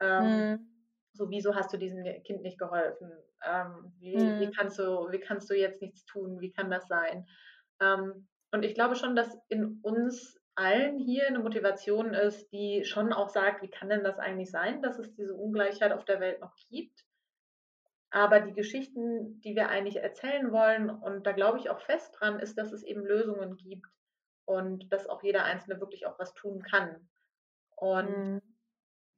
[0.00, 0.72] Ähm, mhm.
[1.12, 3.10] So, wieso hast du diesem Kind nicht geholfen?
[3.44, 4.52] Ähm, wie, wie, mhm.
[4.52, 6.40] kannst du, wie kannst du jetzt nichts tun?
[6.40, 7.26] Wie kann das sein?
[7.80, 13.12] Ähm, und ich glaube schon, dass in uns allen hier eine Motivation ist, die schon
[13.12, 16.40] auch sagt, wie kann denn das eigentlich sein, dass es diese Ungleichheit auf der Welt
[16.40, 17.05] noch gibt?
[18.10, 22.38] Aber die Geschichten, die wir eigentlich erzählen wollen, und da glaube ich auch fest dran,
[22.38, 23.86] ist, dass es eben Lösungen gibt
[24.44, 27.08] und dass auch jeder Einzelne wirklich auch was tun kann.
[27.76, 28.42] Und mhm.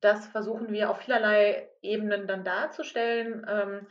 [0.01, 3.47] das versuchen wir auf vielerlei Ebenen dann darzustellen.
[3.49, 3.87] Ähm,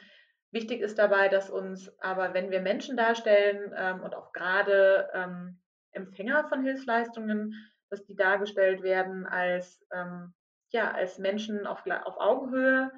[0.52, 5.62] wichtig ist dabei, dass uns aber, wenn wir Menschen darstellen ähm, und auch gerade ähm,
[5.92, 7.54] Empfänger von Hilfsleistungen,
[7.90, 10.34] dass die dargestellt werden als, ähm,
[10.72, 12.92] ja, als Menschen auf, auf Augenhöhe,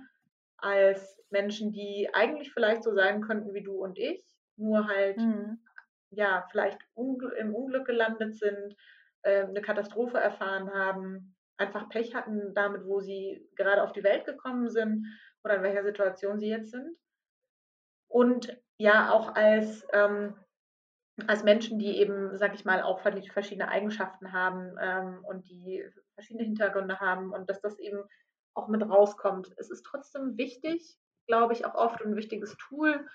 [0.61, 4.23] als Menschen, die eigentlich vielleicht so sein könnten wie du und ich,
[4.57, 5.59] nur halt mhm.
[6.11, 8.75] ja vielleicht ungl im Unglück gelandet sind,
[9.23, 14.25] äh, eine Katastrophe erfahren haben, einfach Pech hatten damit, wo sie gerade auf die Welt
[14.25, 15.05] gekommen sind
[15.43, 16.97] oder in welcher Situation sie jetzt sind.
[18.07, 20.35] Und ja, auch als, ähm,
[21.27, 26.45] als Menschen, die eben, sag ich mal, auch verschiedene Eigenschaften haben ähm, und die verschiedene
[26.45, 28.03] Hintergründe haben und dass das eben
[28.59, 29.51] auch mit rauskommt.
[29.57, 33.07] Es ist trotzdem wichtig, glaube ich, auch oft ein wichtiges Tool,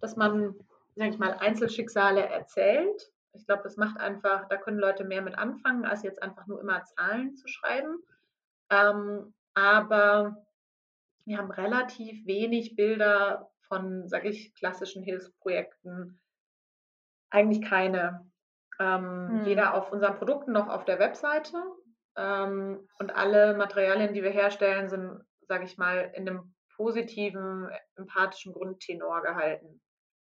[0.00, 0.54] dass man,
[0.96, 5.36] sag ich mal, Einzelschicksale erzählt ich glaube, das macht einfach, da können Leute mehr mit
[5.36, 8.02] anfangen, als jetzt einfach nur immer Zahlen zu schreiben.
[8.70, 10.44] Ähm, aber
[11.24, 16.20] wir haben relativ wenig Bilder von, sage ich, klassischen Hilfsprojekten.
[17.30, 18.30] Eigentlich keine.
[18.80, 19.44] Ähm, hm.
[19.44, 21.62] Weder auf unseren Produkten noch auf der Webseite.
[22.18, 28.52] Ähm, und alle Materialien, die wir herstellen, sind, sage ich mal, in einem positiven, empathischen
[28.52, 29.80] Grundtenor gehalten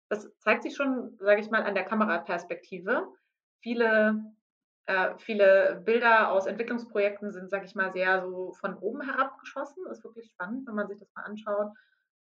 [0.09, 3.07] das zeigt sich schon, sage ich mal, an der Kameraperspektive.
[3.61, 4.23] Viele,
[4.87, 9.85] äh, viele Bilder aus Entwicklungsprojekten sind, sage ich mal, sehr so von oben herab geschossen.
[9.91, 11.71] Ist wirklich spannend, wenn man sich das mal anschaut.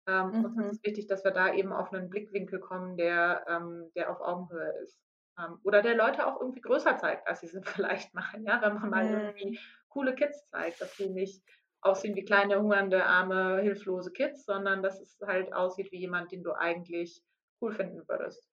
[0.06, 0.44] Ähm, mhm.
[0.44, 4.10] Uns ist es wichtig, dass wir da eben auf einen Blickwinkel kommen, der, ähm, der
[4.10, 5.00] auf Augenhöhe ist.
[5.38, 8.44] Ähm, oder der Leute auch irgendwie größer zeigt, als sie es vielleicht machen.
[8.44, 8.60] Ja?
[8.62, 9.14] Wenn man mal mhm.
[9.14, 11.42] irgendwie coole Kids zeigt, dass die nicht
[11.80, 16.42] aussehen wie kleine, hungernde, arme, hilflose Kids, sondern dass es halt aussieht wie jemand, den
[16.42, 17.22] du eigentlich
[17.60, 18.48] cool finden würdest.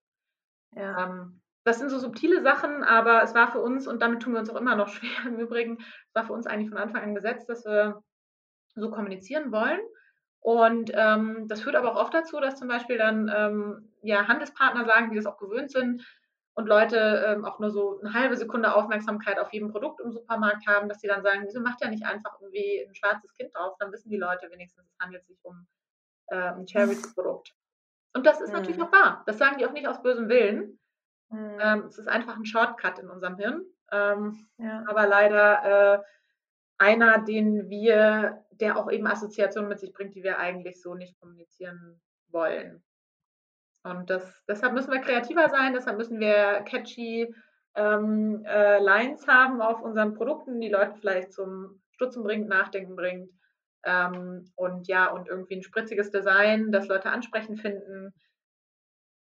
[0.76, 1.06] Ja.
[1.06, 4.39] Ähm, das sind so subtile Sachen, aber es war für uns, und damit tun wir
[4.39, 7.15] uns auch immer noch schwer im Übrigen, es war für uns eigentlich von Anfang an
[7.15, 8.04] gesetzt, dass wir
[8.76, 9.80] so kommunizieren wollen.
[10.41, 14.86] Und ähm, das führt aber auch oft dazu, dass zum Beispiel dann ähm, ja, Handelspartner
[14.86, 16.06] sagen, die das auch gewöhnt sind
[16.56, 20.65] und Leute ähm, auch nur so eine halbe Sekunde Aufmerksamkeit auf jedem Produkt im Supermarkt
[20.68, 23.76] haben, dass sie dann sagen, wieso macht ja nicht einfach irgendwie ein schwarzes Kind drauf?
[23.78, 25.68] Dann wissen die Leute wenigstens, es handelt sich um
[26.28, 27.54] äh, ein Charity-Produkt.
[28.13, 28.60] Und das ist mhm.
[28.60, 29.24] natürlich auch wahr.
[29.26, 30.80] Das sagen die auch nicht aus bösem Willen.
[31.30, 31.58] Mhm.
[31.60, 33.65] Ähm, es ist einfach ein Shortcut in unserem Hirn.
[33.91, 34.86] Ähm, ja.
[34.88, 36.04] Aber leider äh,
[36.78, 41.20] einer, den wir, der auch eben Assoziationen mit sich bringt, die wir eigentlich so nicht
[41.20, 42.82] kommunizieren wollen.
[43.86, 47.34] Und das, deshalb müssen wir kreativer sein, deshalb müssen wir catchy
[47.76, 53.30] ähm, äh, Lines haben auf unseren Produkten, die Leute vielleicht zum Stutzen bringt, Nachdenken bringt.
[53.84, 58.12] Ähm, und ja, und irgendwie ein spritziges Design, das Leute ansprechend finden.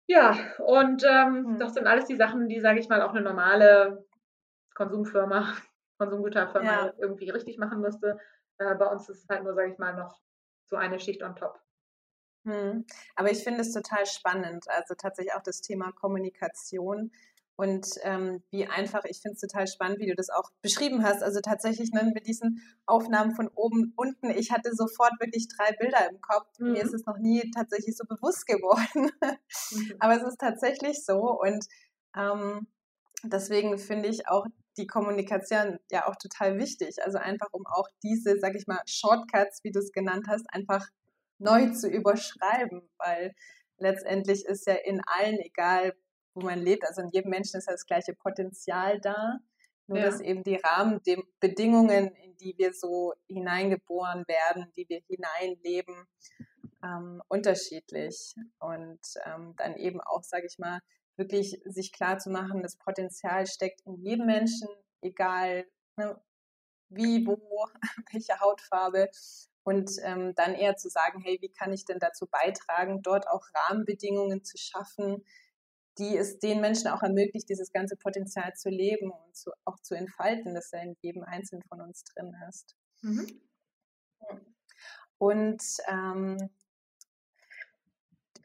[0.08, 1.60] Ja, und ähm, mhm.
[1.60, 4.06] das sind alles die Sachen, die, sage ich mal, auch eine normale
[4.74, 5.54] Konsumfirma,
[6.00, 6.94] Konsumgüterfirma ja.
[6.98, 8.18] irgendwie richtig machen müsste.
[8.58, 10.20] Äh, bei uns ist es halt nur, sage ich mal, noch
[10.66, 11.60] so eine Schicht on top.
[12.48, 12.86] Hm.
[13.16, 14.66] Aber ich finde es total spannend.
[14.70, 17.12] Also tatsächlich auch das Thema Kommunikation
[17.58, 21.24] und ähm, wie einfach, ich finde es total spannend, wie du das auch beschrieben hast.
[21.24, 24.30] Also tatsächlich ne, mit diesen Aufnahmen von oben, unten.
[24.30, 26.48] Ich hatte sofort wirklich drei Bilder im Kopf.
[26.60, 26.74] Mhm.
[26.74, 29.12] Mir ist es noch nie tatsächlich so bewusst geworden.
[29.72, 29.94] Mhm.
[30.00, 31.18] Aber es ist tatsächlich so.
[31.18, 31.66] Und
[32.16, 32.68] ähm,
[33.24, 34.46] deswegen finde ich auch
[34.78, 36.98] die Kommunikation ja auch total wichtig.
[37.04, 40.86] Also einfach, um auch diese, sag ich mal, Shortcuts, wie du es genannt hast, einfach
[41.40, 42.90] neu zu überschreiben.
[42.98, 43.36] Weil
[43.78, 45.94] letztendlich ist ja in allen, egal
[46.34, 46.86] wo man lebt.
[46.86, 49.40] Also in jedem Menschen ist ja das gleiche Potenzial da.
[49.88, 50.06] Nur ja.
[50.06, 56.06] dass eben die Rahmenbedingungen, in die wir so hineingeboren werden, die wir hineinleben,
[56.84, 58.36] ähm, unterschiedlich.
[58.60, 60.82] Und ähm, dann eben auch, sage ich mal,
[61.16, 64.68] wirklich sich klar zu machen, das Potenzial steckt in jedem Menschen,
[65.02, 66.20] egal ne,
[66.90, 67.68] wie, wo,
[68.12, 69.10] welche Hautfarbe.
[69.68, 73.44] Und ähm, dann eher zu sagen, hey, wie kann ich denn dazu beitragen, dort auch
[73.54, 75.26] Rahmenbedingungen zu schaffen,
[75.98, 79.94] die es den Menschen auch ermöglicht, dieses ganze Potenzial zu leben und zu, auch zu
[79.94, 82.78] entfalten, das ja in jedem Einzelnen von uns drin ist.
[83.02, 83.42] Mhm.
[85.18, 86.50] Und ähm,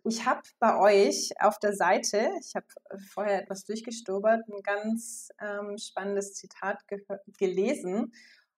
[0.02, 2.66] ich habe bei euch auf der Seite, ich habe
[3.10, 6.80] vorher etwas durchgestobert, ein ganz ähm, spannendes Zitat
[7.38, 8.12] gelesen.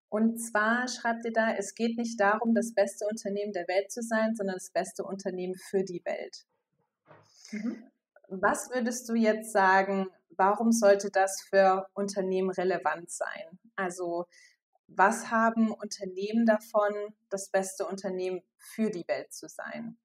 [0.09, 4.03] Und zwar schreibt ihr da, es geht nicht darum, das beste Unternehmen der Welt zu
[4.03, 6.47] sein, sondern das beste Unternehmen für die Welt.
[7.51, 7.85] Mhm.
[8.29, 13.59] Was würdest du jetzt sagen, warum sollte das für Unternehmen relevant sein?
[13.77, 14.27] Also
[14.87, 16.93] was haben Unternehmen davon,
[17.31, 19.97] das beste Unternehmen für die Welt zu sein?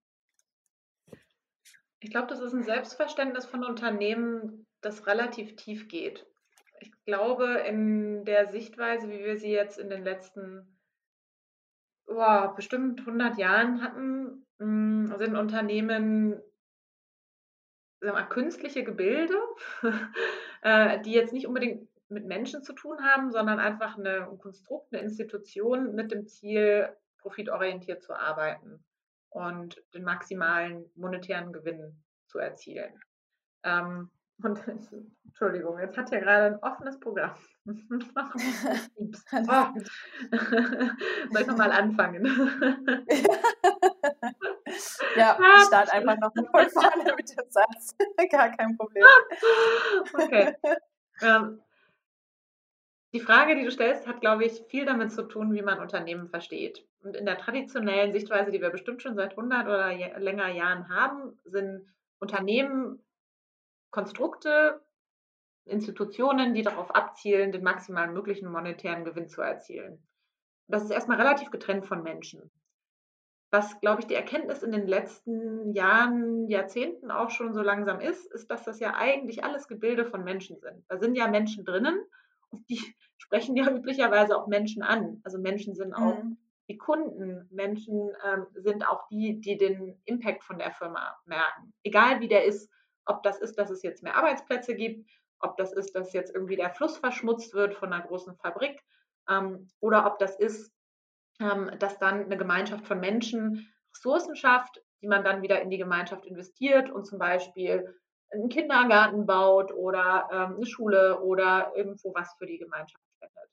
[2.00, 6.26] Ich glaube, das ist ein Selbstverständnis von Unternehmen, das relativ tief geht.
[6.80, 10.78] Ich glaube, in der Sichtweise, wie wir sie jetzt in den letzten
[12.08, 16.42] oh, bestimmt 100 Jahren hatten, mm, sind Unternehmen
[18.02, 19.36] wir, künstliche Gebilde,
[20.62, 24.94] äh, die jetzt nicht unbedingt mit Menschen zu tun haben, sondern einfach eine, ein Konstrukt,
[24.94, 26.90] eine Institution mit dem Ziel,
[27.20, 28.84] profitorientiert zu arbeiten
[29.30, 33.00] und den maximalen monetären Gewinn zu erzielen.
[33.64, 34.10] Ähm,
[34.44, 34.60] Und
[35.26, 37.32] Entschuldigung, jetzt hat ja gerade ein offenes Programm.
[37.66, 37.72] oh.
[41.32, 42.26] Soll ich nochmal anfangen?
[45.16, 47.96] ja, ich starte einfach noch von vorne mit dem Satz.
[48.32, 49.06] Gar kein Problem.
[50.14, 50.56] okay.
[51.22, 51.62] Ähm,
[53.14, 56.30] die Frage, die du stellst, hat, glaube ich, viel damit zu tun, wie man Unternehmen
[56.30, 56.86] versteht.
[57.02, 61.40] Und in der traditionellen Sichtweise, die wir bestimmt schon seit 100 oder länger Jahren haben,
[61.46, 61.88] sind
[62.20, 63.02] Unternehmen
[63.92, 64.82] Konstrukte,
[65.66, 70.06] Institutionen, die darauf abzielen, den maximalen möglichen monetären Gewinn zu erzielen.
[70.68, 72.52] Das ist erstmal relativ getrennt von Menschen.
[73.52, 78.32] Was, glaube ich, die Erkenntnis in den letzten Jahren, Jahrzehnten auch schon so langsam ist,
[78.32, 80.86] ist, dass das ja eigentlich alles Gebilde von Menschen sind.
[80.88, 82.00] Da sind ja Menschen drinnen
[82.52, 82.80] und die
[83.18, 85.22] sprechen ja üblicherweise auch Menschen an.
[85.24, 86.38] Also Menschen sind auch mhm.
[86.68, 91.74] die Kunden, Menschen ähm, sind auch die, die den Impact von der Firma merken.
[91.82, 92.70] Egal wie der ist,
[93.10, 96.56] ob das ist, dass es jetzt mehr Arbeitsplätze gibt, ob das ist, dass jetzt irgendwie
[96.56, 98.82] der Fluss verschmutzt wird von einer großen Fabrik
[99.30, 100.74] ähm, oder ob das ist,
[101.40, 105.78] ähm, dass dann eine Gemeinschaft von Menschen Ressourcen schafft, die man dann wieder in die
[105.78, 107.96] Gemeinschaft investiert und zum Beispiel
[108.32, 113.50] einen Kindergarten baut oder ähm, eine Schule oder irgendwo was für die Gemeinschaft spendet.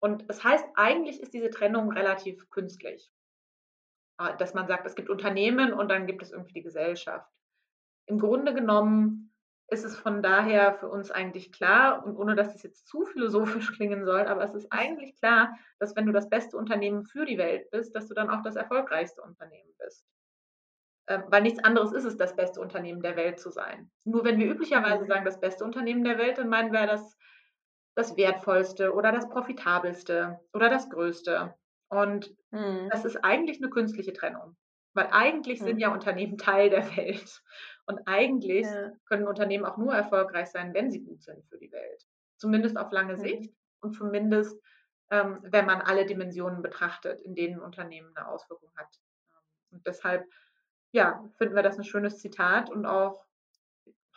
[0.00, 3.12] Und das heißt, eigentlich ist diese Trennung relativ künstlich,
[4.18, 7.30] äh, dass man sagt, es gibt Unternehmen und dann gibt es irgendwie die Gesellschaft.
[8.06, 9.32] Im Grunde genommen
[9.68, 13.72] ist es von daher für uns eigentlich klar, und ohne dass es jetzt zu philosophisch
[13.76, 17.38] klingen soll, aber es ist eigentlich klar, dass wenn du das beste Unternehmen für die
[17.38, 20.06] Welt bist, dass du dann auch das erfolgreichste Unternehmen bist.
[21.08, 23.90] Ähm, weil nichts anderes ist es, das beste Unternehmen der Welt zu sein.
[24.04, 25.08] Nur wenn wir üblicherweise mhm.
[25.08, 27.18] sagen, das beste Unternehmen der Welt, dann meinen wir das,
[27.96, 31.54] das wertvollste oder das profitabelste oder das größte.
[31.88, 32.88] Und mhm.
[32.90, 34.56] das ist eigentlich eine künstliche Trennung.
[34.94, 35.64] Weil eigentlich mhm.
[35.64, 37.42] sind ja Unternehmen Teil der Welt.
[37.86, 38.92] Und eigentlich ja.
[39.06, 42.06] können Unternehmen auch nur erfolgreich sein, wenn sie gut sind für die Welt.
[42.36, 43.16] Zumindest auf lange.
[43.16, 44.60] Sicht und zumindest,
[45.10, 49.00] ähm, wenn man alle Dimensionen betrachtet, in denen ein Unternehmen eine Auswirkung hat.
[49.70, 50.28] Und deshalb,
[50.92, 53.24] ja, finden wir das ein schönes Zitat und auch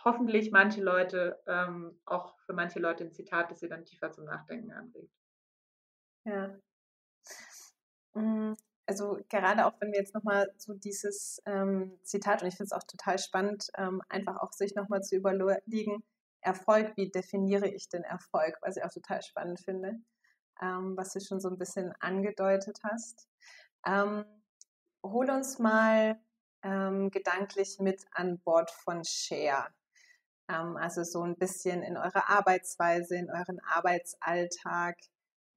[0.04, 4.26] hoffentlich manche Leute, ähm, auch für manche Leute ein Zitat, das sie dann tiefer zum
[4.26, 5.12] Nachdenken anregt.
[6.26, 6.56] Ja.
[8.88, 12.72] Also gerade auch wenn wir jetzt nochmal so dieses ähm, Zitat, und ich finde es
[12.72, 16.04] auch total spannend, ähm, einfach auch sich nochmal zu überlegen,
[16.42, 19.96] Erfolg, wie definiere ich den Erfolg, was ich auch total spannend finde,
[20.62, 23.28] ähm, was du schon so ein bisschen angedeutet hast.
[23.86, 24.26] Ähm,
[25.04, 26.20] hol uns mal
[26.62, 29.68] ähm, gedanklich mit an Bord von Share.
[30.48, 34.98] Ähm, also so ein bisschen in eure Arbeitsweise, in euren Arbeitsalltag.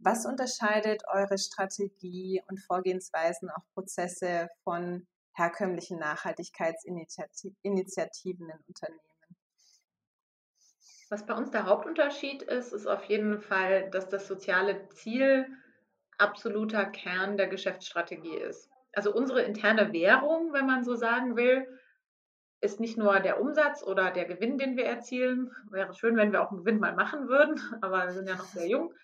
[0.01, 9.03] Was unterscheidet eure Strategie und Vorgehensweisen, auch Prozesse von herkömmlichen Nachhaltigkeitsinitiativen in Unternehmen?
[11.11, 15.49] Was bei uns der Hauptunterschied ist, ist auf jeden Fall, dass das soziale Ziel
[16.17, 18.71] absoluter Kern der Geschäftsstrategie ist.
[18.93, 21.67] Also unsere interne Währung, wenn man so sagen will,
[22.61, 25.51] ist nicht nur der Umsatz oder der Gewinn, den wir erzielen.
[25.71, 28.45] Wäre schön, wenn wir auch einen Gewinn mal machen würden, aber wir sind ja noch
[28.45, 28.95] sehr jung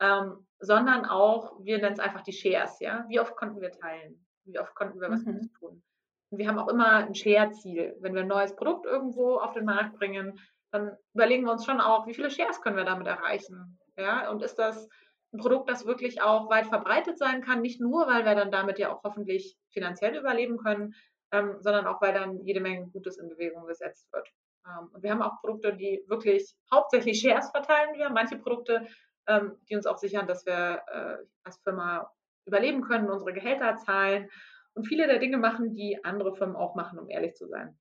[0.00, 3.04] ähm, sondern auch, wir nennen es einfach die Shares, ja.
[3.08, 4.26] Wie oft konnten wir teilen?
[4.44, 5.34] Wie oft konnten wir was mhm.
[5.34, 5.82] Gutes tun?
[6.30, 7.96] Und wir haben auch immer ein Share-Ziel.
[8.00, 10.38] Wenn wir ein neues Produkt irgendwo auf den Markt bringen,
[10.70, 13.78] dann überlegen wir uns schon auch, wie viele Shares können wir damit erreichen?
[13.96, 14.88] Ja, und ist das
[15.32, 18.78] ein Produkt, das wirklich auch weit verbreitet sein kann, nicht nur, weil wir dann damit
[18.78, 20.94] ja auch hoffentlich finanziell überleben können,
[21.32, 24.28] ähm, sondern auch, weil dann jede Menge Gutes in Bewegung gesetzt wird.
[24.66, 28.08] Ähm, und wir haben auch Produkte, die wirklich hauptsächlich Shares verteilen wir.
[28.10, 28.86] Manche Produkte
[29.28, 32.10] ähm, die uns auch sichern, dass wir äh, als Firma
[32.46, 34.28] überleben können, unsere Gehälter zahlen
[34.74, 37.78] und viele der Dinge machen, die andere Firmen auch machen, um ehrlich zu sein.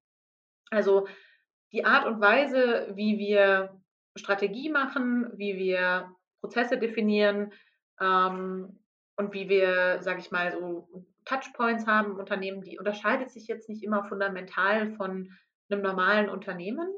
[0.70, 1.08] Also
[1.72, 3.82] die Art und Weise, wie wir
[4.16, 7.54] Strategie machen, wie wir Prozesse definieren
[8.00, 8.80] ähm,
[9.16, 10.88] und wie wir, sage ich mal, so
[11.26, 15.32] Touchpoints haben im Unternehmen, die unterscheidet sich jetzt nicht immer fundamental von
[15.70, 16.90] einem normalen Unternehmen.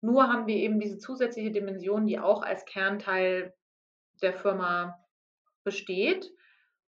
[0.00, 3.54] Nur haben wir eben diese zusätzliche Dimension, die auch als Kernteil
[4.22, 4.98] der Firma
[5.64, 6.30] besteht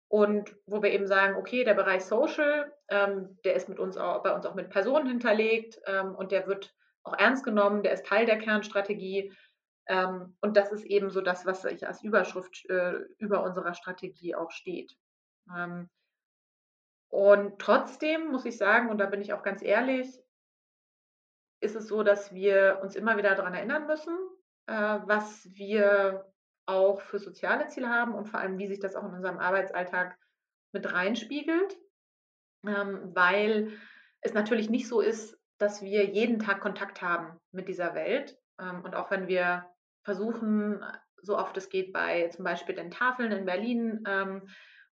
[0.08, 4.22] und wo wir eben sagen, okay, der Bereich Social, ähm, der ist mit uns auch,
[4.22, 6.74] bei uns auch mit Personen hinterlegt ähm, und der wird
[7.04, 9.32] auch ernst genommen, der ist Teil der Kernstrategie.
[9.86, 14.34] Ähm, und das ist eben so das, was ich als Überschrift äh, über unserer Strategie
[14.34, 14.96] auch steht.
[15.56, 15.88] Ähm,
[17.08, 20.08] und trotzdem muss ich sagen, und da bin ich auch ganz ehrlich,
[21.60, 24.16] ist es so, dass wir uns immer wieder daran erinnern müssen,
[24.66, 26.29] äh, was wir
[26.70, 30.16] auch für soziale Ziele haben und vor allem, wie sich das auch in unserem Arbeitsalltag
[30.72, 31.76] mit reinspiegelt,
[32.66, 33.72] ähm, weil
[34.20, 38.38] es natürlich nicht so ist, dass wir jeden Tag Kontakt haben mit dieser Welt.
[38.58, 39.66] Ähm, und auch wenn wir
[40.02, 40.82] versuchen,
[41.22, 44.48] so oft es geht, bei zum Beispiel den Tafeln in Berlin ähm,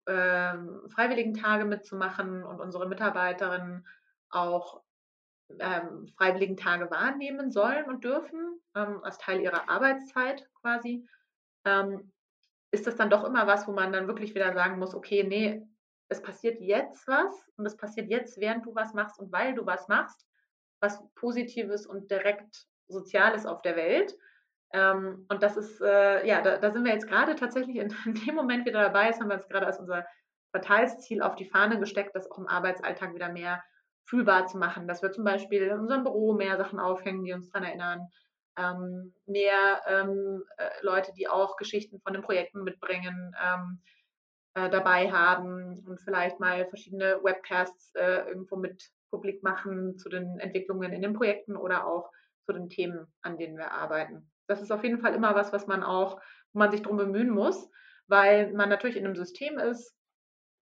[0.07, 3.87] ähm, Freiwilligentage mitzumachen und unsere Mitarbeiterinnen
[4.31, 4.83] auch
[5.59, 11.07] ähm, Freiwilligentage wahrnehmen sollen und dürfen, ähm, als Teil ihrer Arbeitszeit quasi,
[11.65, 12.13] ähm,
[12.71, 15.63] ist das dann doch immer was, wo man dann wirklich wieder sagen muss, okay, nee,
[16.09, 19.67] es passiert jetzt was und es passiert jetzt, während du was machst und weil du
[19.67, 20.27] was machst,
[20.81, 24.15] was Positives und direkt Soziales auf der Welt.
[24.73, 28.15] Ähm, und das ist, äh, ja, da, da, sind wir jetzt gerade tatsächlich in, in,
[28.15, 29.09] dem Moment wieder dabei.
[29.09, 30.07] Das haben wir jetzt gerade als unser
[30.53, 33.63] Quartalsziel auf die Fahne gesteckt, das auch im Arbeitsalltag wieder mehr
[34.05, 34.89] fühlbar zu machen.
[34.89, 38.09] Dass wir zum Beispiel in unserem Büro mehr Sachen aufhängen, die uns daran erinnern.
[38.57, 43.81] Ähm, mehr ähm, äh, Leute, die auch Geschichten von den Projekten mitbringen, ähm,
[44.55, 50.39] äh, dabei haben und vielleicht mal verschiedene Webcasts äh, irgendwo mit publik machen zu den
[50.41, 52.11] Entwicklungen in den Projekten oder auch
[52.45, 54.31] zu den Themen, an denen wir arbeiten.
[54.49, 56.21] Das ist auf jeden Fall immer was, was man auch,
[56.53, 57.71] wo man sich darum bemühen muss,
[58.09, 59.97] weil man natürlich in einem System ist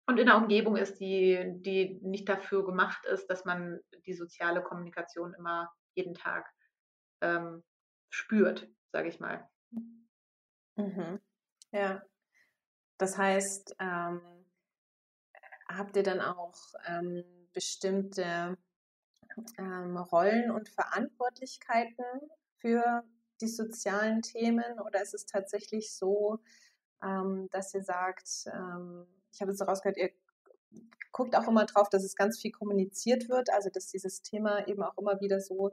[0.08, 4.62] und in einer Umgebung ist, die, die nicht dafür gemacht ist, dass man die soziale
[4.62, 6.48] Kommunikation immer jeden Tag
[7.22, 7.64] ähm,
[8.10, 9.50] spürt, sage ich mal.
[10.76, 11.20] Mhm.
[11.72, 12.04] Ja.
[12.98, 14.22] Das heißt, ähm,
[15.68, 16.56] habt ihr dann auch
[16.88, 18.58] ähm, bestimmte
[19.58, 22.06] ähm, Rollen und Verantwortlichkeiten
[22.58, 23.04] für
[23.42, 26.40] die sozialen Themen oder ist es tatsächlich so,
[27.02, 30.12] ähm, dass ihr sagt, ähm, ich habe es rausgehört, ihr
[31.12, 34.84] guckt auch immer drauf, dass es ganz viel kommuniziert wird, also dass dieses Thema eben
[34.84, 35.72] auch immer wieder so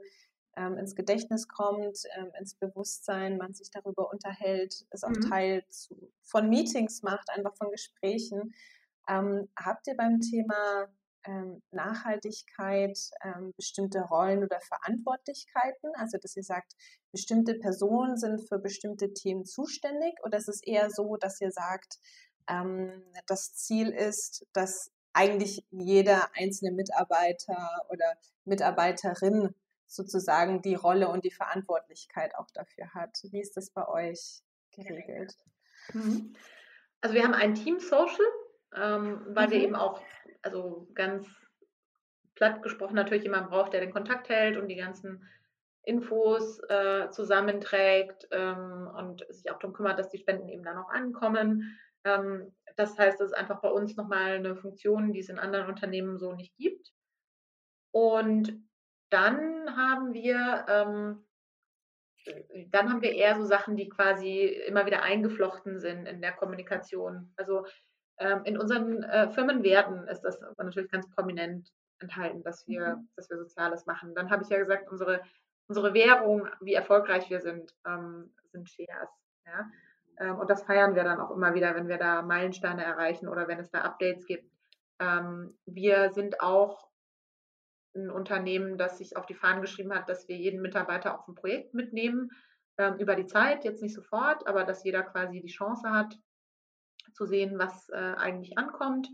[0.57, 5.29] ähm, ins Gedächtnis kommt, ähm, ins Bewusstsein, man sich darüber unterhält, es auch mhm.
[5.29, 8.53] Teil zu, von Meetings macht, einfach von Gesprächen.
[9.07, 10.87] Ähm, habt ihr beim Thema
[11.25, 15.91] ähm, Nachhaltigkeit ähm, bestimmte Rollen oder Verantwortlichkeiten?
[15.95, 16.73] Also, dass ihr sagt,
[17.11, 21.99] bestimmte Personen sind für bestimmte Themen zuständig oder ist es eher so, dass ihr sagt,
[22.49, 29.53] ähm, das Ziel ist, dass eigentlich jeder einzelne Mitarbeiter oder Mitarbeiterin
[29.87, 33.17] sozusagen die Rolle und die Verantwortlichkeit auch dafür hat.
[33.31, 35.35] Wie ist das bei euch geregelt?
[35.93, 36.33] Mhm.
[37.01, 38.25] Also wir haben ein Team Social,
[38.75, 39.51] ähm, weil mhm.
[39.51, 40.01] wir eben auch,
[40.41, 41.27] also ganz
[42.35, 45.27] platt gesprochen, natürlich jemanden braucht, der den Kontakt hält und die ganzen
[45.83, 50.89] Infos äh, zusammenträgt ähm, und sich auch darum kümmert, dass die Spenden eben dann auch
[50.89, 51.79] ankommen.
[52.03, 55.67] Ähm, das heißt, es ist einfach bei uns nochmal eine Funktion, die es in anderen
[55.67, 56.93] Unternehmen so nicht gibt.
[57.91, 58.66] Und
[59.09, 61.23] dann haben wir ähm,
[62.71, 67.33] dann haben wir eher so Sachen, die quasi immer wieder eingeflochten sind in der Kommunikation.
[67.37, 67.65] Also
[68.19, 73.09] ähm, in unseren äh, Firmenwerten ist das natürlich ganz prominent enthalten, dass wir, mhm.
[73.15, 74.13] dass wir Soziales machen.
[74.15, 75.21] Dann habe ich ja gesagt, unsere,
[75.67, 79.09] unsere Währung, wie erfolgreich wir sind, ähm, sind Shares.
[79.45, 79.69] Ja?
[80.19, 83.47] Ähm, und das feiern wir dann auch immer wieder, wenn wir da Meilensteine erreichen oder
[83.47, 84.51] wenn es da Updates gibt.
[84.99, 86.86] Ähm, wir sind auch
[87.97, 91.35] ein Unternehmen, das sich auf die Fahnen geschrieben hat, dass wir jeden Mitarbeiter auf ein
[91.35, 92.31] Projekt mitnehmen,
[92.77, 96.17] ähm, über die Zeit, jetzt nicht sofort, aber dass jeder quasi die Chance hat,
[97.13, 99.09] zu sehen, was äh, eigentlich ankommt.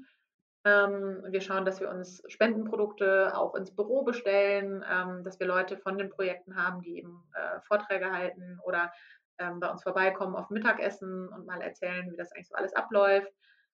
[0.66, 5.78] Ähm, wir schauen, dass wir uns Spendenprodukte auch ins Büro bestellen, ähm, dass wir Leute
[5.78, 8.92] von den Projekten haben, die eben äh, Vorträge halten oder
[9.40, 13.32] ähm, bei uns vorbeikommen auf Mittagessen und mal erzählen, wie das eigentlich so alles abläuft.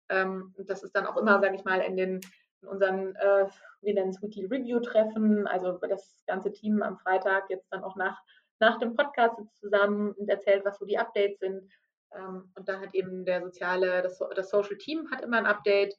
[0.10, 2.22] Ähm, das ist dann auch immer, sage ich mal, in den
[2.64, 3.48] unseren, äh,
[3.82, 7.96] wir nennen es Weekly Review Treffen, also das ganze Team am Freitag jetzt dann auch
[7.96, 8.20] nach,
[8.60, 11.70] nach dem Podcast zusammen und erzählt, was so die Updates sind.
[12.14, 15.96] Ähm, und dann hat eben der soziale, das, das Social Team hat immer ein Update.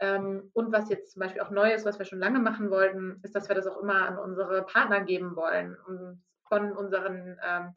[0.00, 3.20] Ähm, und was jetzt zum Beispiel auch neu ist, was wir schon lange machen wollten,
[3.22, 7.74] ist, dass wir das auch immer an unsere Partner geben wollen und von unseren ähm,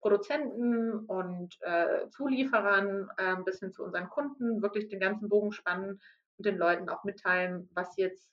[0.00, 6.00] Produzenten und äh, Zulieferern äh, bis hin zu unseren Kunden wirklich den ganzen Bogen spannen
[6.42, 8.30] den Leuten auch mitteilen, was jetzt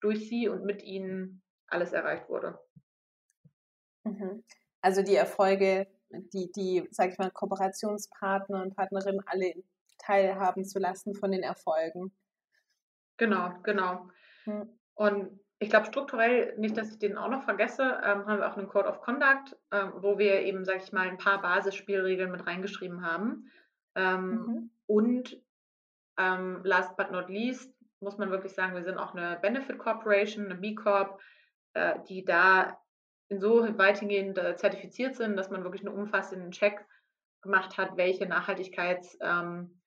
[0.00, 2.58] durch sie und mit ihnen alles erreicht wurde.
[4.04, 4.44] Mhm.
[4.80, 9.54] Also die Erfolge, die, die, sag ich mal, Kooperationspartner und Partnerinnen alle
[9.98, 12.12] teilhaben zu lassen von den Erfolgen.
[13.16, 14.08] Genau, genau.
[14.46, 14.78] Mhm.
[14.94, 18.56] Und ich glaube, strukturell, nicht, dass ich den auch noch vergesse, ähm, haben wir auch
[18.56, 22.46] einen Code of Conduct, ähm, wo wir eben, sag ich mal, ein paar Basisspielregeln mit
[22.46, 23.50] reingeschrieben haben.
[23.96, 24.70] Ähm, mhm.
[24.86, 25.42] Und
[26.18, 30.46] ähm, last but not least muss man wirklich sagen, wir sind auch eine Benefit Corporation,
[30.46, 31.20] eine B Corp,
[31.74, 32.78] äh, die da
[33.28, 36.86] insoweit hingehend äh, zertifiziert sind, dass man wirklich einen umfassenden Check
[37.42, 39.78] gemacht hat, welche Nachhaltigkeitskriterien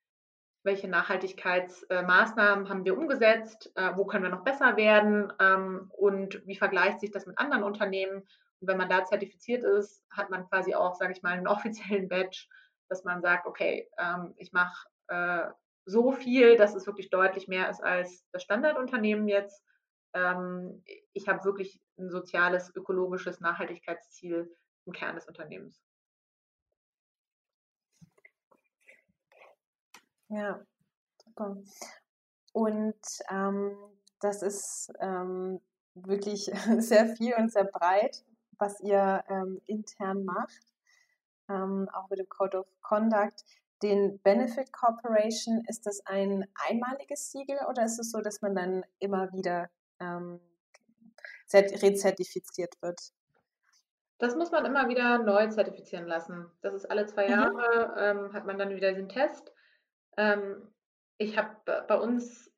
[0.64, 6.56] welche Nachhaltigkeitsmaßnahmen haben wir umgesetzt, äh, wo können wir noch besser werden ähm, und wie
[6.56, 8.22] vergleicht sich das mit anderen Unternehmen.
[8.60, 12.08] Und wenn man da zertifiziert ist, hat man quasi auch, sage ich mal, einen offiziellen
[12.08, 12.46] Badge,
[12.90, 15.48] dass man sagt, okay, ähm, ich mache äh,
[15.86, 19.64] so viel, dass es wirklich deutlich mehr ist als das Standardunternehmen jetzt.
[20.14, 24.56] Ähm, ich habe wirklich ein soziales, ökologisches Nachhaltigkeitsziel
[24.86, 25.82] im Kern des Unternehmens.
[30.30, 30.66] Ja,
[31.24, 31.58] super.
[32.54, 33.76] Und ähm,
[34.22, 35.60] das ist ähm,
[35.94, 36.46] wirklich
[36.80, 38.24] sehr viel und sehr breit,
[38.58, 40.62] was ihr ähm, intern macht,
[41.50, 43.44] ähm, auch mit dem Code of Conduct.
[43.84, 48.84] Den Benefit Corporation, ist das ein einmaliges Siegel oder ist es so, dass man dann
[49.00, 49.70] immer wieder
[50.00, 50.40] ähm,
[51.54, 53.00] rezertifiziert wird?
[54.20, 56.46] Das muss man immer wieder neu zertifizieren lassen.
[56.62, 57.32] Das ist alle zwei mhm.
[57.32, 59.52] Jahre, ähm, hat man dann wieder den Test.
[60.16, 60.72] Ähm,
[61.18, 61.56] ich habe
[61.88, 62.52] bei uns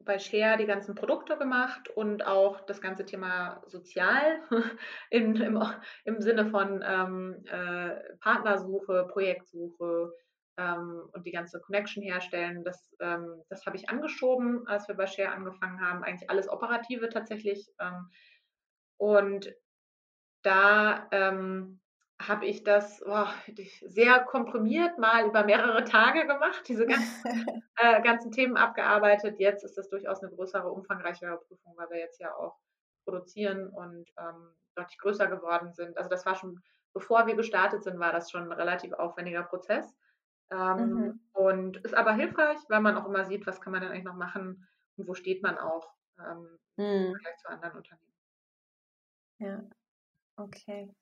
[0.00, 4.40] bei Share die ganzen Produkte gemacht und auch das ganze Thema sozial
[5.10, 5.62] in, im,
[6.04, 10.12] im Sinne von ähm, äh, Partnersuche, Projektsuche
[10.58, 12.64] ähm, und die ganze Connection herstellen.
[12.64, 16.04] Das, ähm, das habe ich angeschoben, als wir bei Share angefangen haben.
[16.04, 17.66] Eigentlich alles Operative tatsächlich.
[17.80, 18.10] Ähm,
[18.98, 19.54] und
[20.42, 21.80] da ähm,
[22.20, 23.26] habe ich das oh,
[23.86, 29.38] sehr komprimiert mal über mehrere Tage gemacht, diese ganzen, äh, ganzen Themen abgearbeitet.
[29.38, 32.56] Jetzt ist das durchaus eine größere, umfangreichere Prüfung, weil wir jetzt ja auch
[33.04, 35.96] produzieren und ähm, deutlich größer geworden sind.
[35.96, 36.60] Also das war schon,
[36.92, 39.94] bevor wir gestartet sind, war das schon ein relativ aufwendiger Prozess.
[40.50, 41.20] Ähm, mhm.
[41.32, 44.16] Und ist aber hilfreich, weil man auch immer sieht, was kann man denn eigentlich noch
[44.16, 46.84] machen und wo steht man auch ähm, mhm.
[46.84, 48.08] im Vergleich zu anderen Unternehmen.
[49.38, 49.62] Ja,
[50.36, 50.94] okay.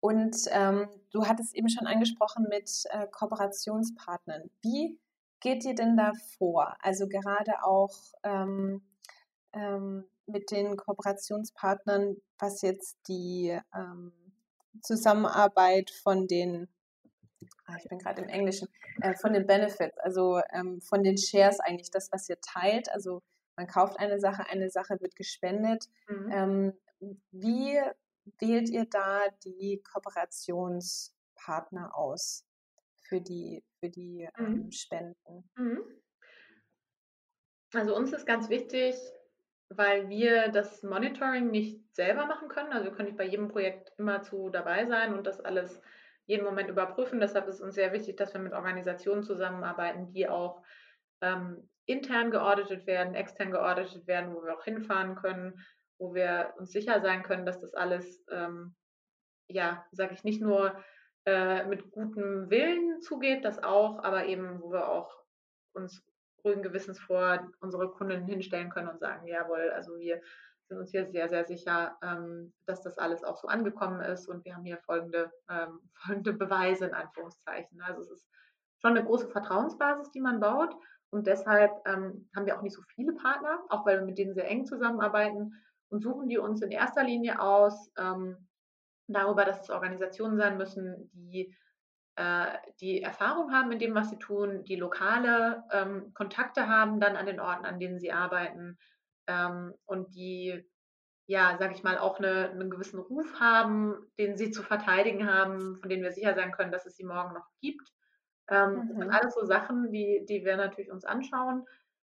[0.00, 4.50] Und ähm, du hattest eben schon angesprochen mit äh, Kooperationspartnern.
[4.60, 4.98] Wie
[5.40, 6.76] geht ihr denn da vor?
[6.80, 8.82] Also gerade auch ähm,
[9.52, 14.12] ähm, mit den Kooperationspartnern, was jetzt die ähm,
[14.80, 16.68] Zusammenarbeit von den,
[17.78, 18.68] ich bin gerade im Englischen,
[19.00, 22.90] äh, von den Benefits, also ähm, von den Shares eigentlich, das, was ihr teilt.
[22.90, 23.22] Also
[23.56, 25.86] man kauft eine Sache, eine Sache wird gespendet.
[26.08, 26.30] Mhm.
[26.32, 26.72] Ähm,
[27.30, 27.80] wie
[28.38, 32.44] wählt ihr da die Kooperationspartner aus
[33.02, 34.46] für die, für die mhm.
[34.46, 35.50] ähm, Spenden?
[35.56, 35.82] Mhm.
[37.74, 38.94] Also uns ist ganz wichtig,
[39.70, 42.72] weil wir das Monitoring nicht selber machen können.
[42.72, 45.80] Also wir können nicht bei jedem Projekt immer zu dabei sein und das alles
[46.26, 47.20] jeden Moment überprüfen.
[47.20, 50.62] Deshalb ist uns sehr wichtig, dass wir mit Organisationen zusammenarbeiten, die auch
[51.20, 55.58] ähm, intern geauditet werden, extern geauditet werden, wo wir auch hinfahren können,
[55.98, 58.74] wo wir uns sicher sein können, dass das alles, ähm,
[59.48, 60.76] ja, sage ich nicht nur
[61.26, 65.16] äh, mit gutem Willen zugeht, das auch, aber eben, wo wir auch
[65.72, 66.04] uns
[66.44, 70.20] ruhigen Gewissens vor unsere Kunden hinstellen können und sagen, jawohl, also wir
[70.72, 74.44] sind uns hier sehr, sehr sicher, ähm, dass das alles auch so angekommen ist und
[74.44, 77.80] wir haben hier folgende, ähm, folgende Beweise in Anführungszeichen.
[77.82, 78.28] Also es ist
[78.80, 80.74] schon eine große Vertrauensbasis, die man baut
[81.10, 84.34] und deshalb ähm, haben wir auch nicht so viele Partner, auch weil wir mit denen
[84.34, 85.52] sehr eng zusammenarbeiten
[85.90, 88.48] und suchen die uns in erster Linie aus ähm,
[89.08, 91.54] darüber, dass es Organisationen sein müssen, die
[92.16, 92.46] äh,
[92.80, 97.26] die Erfahrung haben in dem, was sie tun, die lokale ähm, Kontakte haben dann an
[97.26, 98.78] den Orten, an denen sie arbeiten
[99.26, 100.64] ähm, und die,
[101.26, 105.78] ja, sage ich mal, auch eine, einen gewissen Ruf haben, den sie zu verteidigen haben,
[105.80, 107.92] von denen wir sicher sein können, dass es sie morgen noch gibt.
[108.48, 108.88] Ähm, mhm.
[108.88, 109.14] Das sind mhm.
[109.14, 111.64] alles so Sachen, die, die wir natürlich uns anschauen.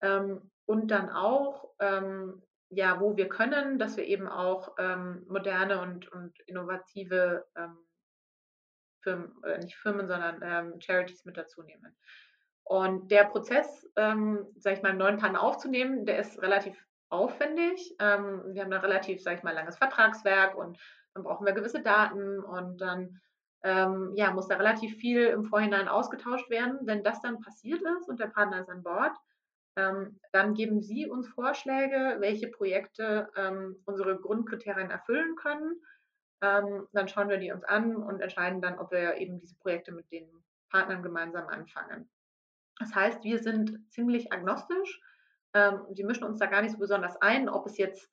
[0.01, 5.81] Ähm, und dann auch ähm, ja, wo wir können, dass wir eben auch ähm, moderne
[5.81, 7.77] und, und innovative ähm,
[9.01, 11.95] Firmen, äh, nicht Firmen, sondern Charities mit dazu nehmen.
[12.63, 16.75] Und der Prozess, ähm, sage ich mal, einen neuen Partner aufzunehmen, der ist relativ
[17.15, 17.95] aufwendig.
[17.99, 20.77] Ähm, wir haben ein relativ, sage ich mal, langes Vertragswerk und
[21.13, 23.21] dann brauchen wir gewisse Daten und dann
[23.63, 26.79] ähm, ja, muss da relativ viel im Vorhinein ausgetauscht werden.
[26.83, 29.15] Wenn das dann passiert ist und der Partner ist an Bord,
[29.77, 35.81] ähm, dann geben Sie uns Vorschläge, welche Projekte ähm, unsere Grundkriterien erfüllen können.
[36.41, 39.91] Ähm, dann schauen wir die uns an und entscheiden dann, ob wir eben diese Projekte
[39.91, 40.29] mit den
[40.69, 42.09] Partnern gemeinsam anfangen.
[42.79, 45.01] Das heißt, wir sind ziemlich agnostisch.
[45.55, 48.11] Ähm, wir mischen uns da gar nicht so besonders ein, ob es jetzt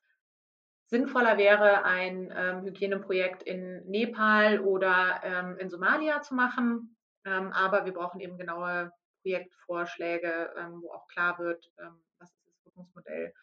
[0.87, 6.97] sinnvoller wäre, ein ähm, Hygieneprojekt in Nepal oder ähm, in Somalia zu machen.
[7.25, 8.91] aber wir brauchen eben genaue
[9.21, 13.33] Projektvorschläge, ähm, wo auch klar wird, ähm, was ist das Wirkungsmodell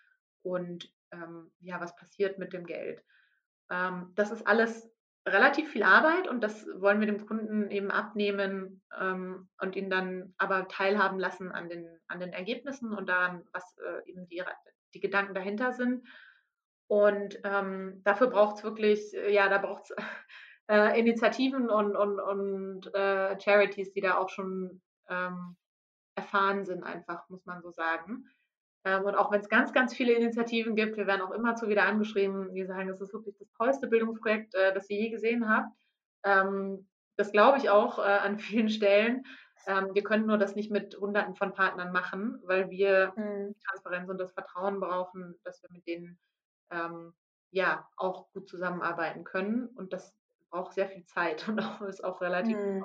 [0.43, 3.03] und ähm, ja, was passiert mit dem Geld.
[3.71, 4.91] Ähm, das ist alles
[5.33, 10.35] relativ viel Arbeit und das wollen wir dem Kunden eben abnehmen ähm, und ihn dann
[10.39, 14.43] aber teilhaben lassen an den, an den Ergebnissen und daran, was äh, eben die,
[14.95, 16.07] die Gedanken dahinter sind.
[16.89, 19.97] Und ähm, dafür braucht es wirklich, äh, ja, da braucht es
[20.69, 25.57] äh, Initiativen und, und, und äh, Charities, die da auch schon ähm,
[26.17, 28.25] erfahren sind, einfach, muss man so sagen.
[28.85, 31.69] Ähm, und auch wenn es ganz, ganz viele Initiativen gibt, wir werden auch immer zu
[31.69, 35.49] wieder angeschrieben, die sagen, das ist wirklich das tollste Bildungsprojekt, äh, das ihr je gesehen
[35.49, 35.69] habt.
[36.25, 39.25] Ähm, das glaube ich auch äh, an vielen Stellen.
[39.67, 43.55] Ähm, wir können nur das nicht mit Hunderten von Partnern machen, weil wir mhm.
[43.69, 46.19] Transparenz und das Vertrauen brauchen, dass wir mit denen
[47.51, 49.67] ja auch gut zusammenarbeiten können.
[49.75, 50.15] Und das
[50.51, 52.85] braucht sehr viel Zeit und auch, ist auch relativ mhm.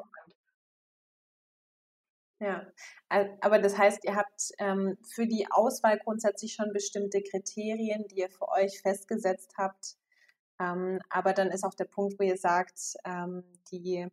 [2.39, 2.67] Ja,
[3.39, 8.29] aber das heißt, ihr habt ähm, für die Auswahl grundsätzlich schon bestimmte Kriterien, die ihr
[8.29, 9.95] für euch festgesetzt habt.
[10.59, 14.07] Ähm, aber dann ist auch der Punkt, wo ihr sagt, ähm, die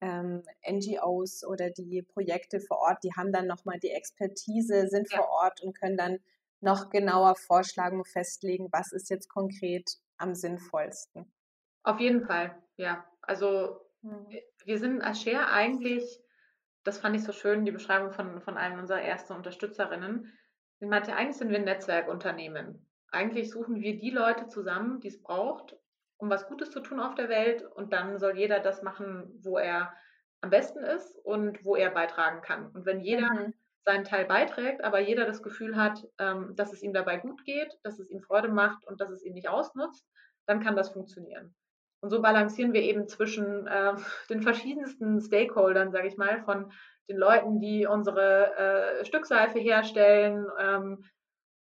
[0.00, 5.18] ähm, NGOs oder die Projekte vor Ort, die haben dann nochmal die Expertise, sind ja.
[5.18, 6.18] vor Ort und können dann
[6.60, 11.30] noch genauer vorschlagen und festlegen, was ist jetzt konkret am sinnvollsten.
[11.82, 13.04] Auf jeden Fall, ja.
[13.22, 14.26] Also mhm.
[14.64, 16.20] wir sind als Share eigentlich
[16.84, 20.32] das fand ich so schön, die Beschreibung von, von einem unserer ersten Unterstützerinnen.
[20.78, 22.86] Sie meinte, eigentlich sind wir ein Netzwerkunternehmen.
[23.10, 25.76] Eigentlich suchen wir die Leute zusammen, die es braucht,
[26.16, 27.62] um was Gutes zu tun auf der Welt.
[27.62, 29.92] Und dann soll jeder das machen, wo er
[30.40, 32.70] am besten ist und wo er beitragen kann.
[32.70, 33.54] Und wenn jeder mhm.
[33.84, 37.78] seinen Teil beiträgt, aber jeder das Gefühl hat, ähm, dass es ihm dabei gut geht,
[37.82, 40.06] dass es ihm Freude macht und dass es ihn nicht ausnutzt,
[40.46, 41.54] dann kann das funktionieren.
[42.00, 43.94] Und so balancieren wir eben zwischen äh,
[44.30, 46.72] den verschiedensten Stakeholdern, sage ich mal, von
[47.08, 51.04] den Leuten, die unsere äh, Stückseife herstellen ähm,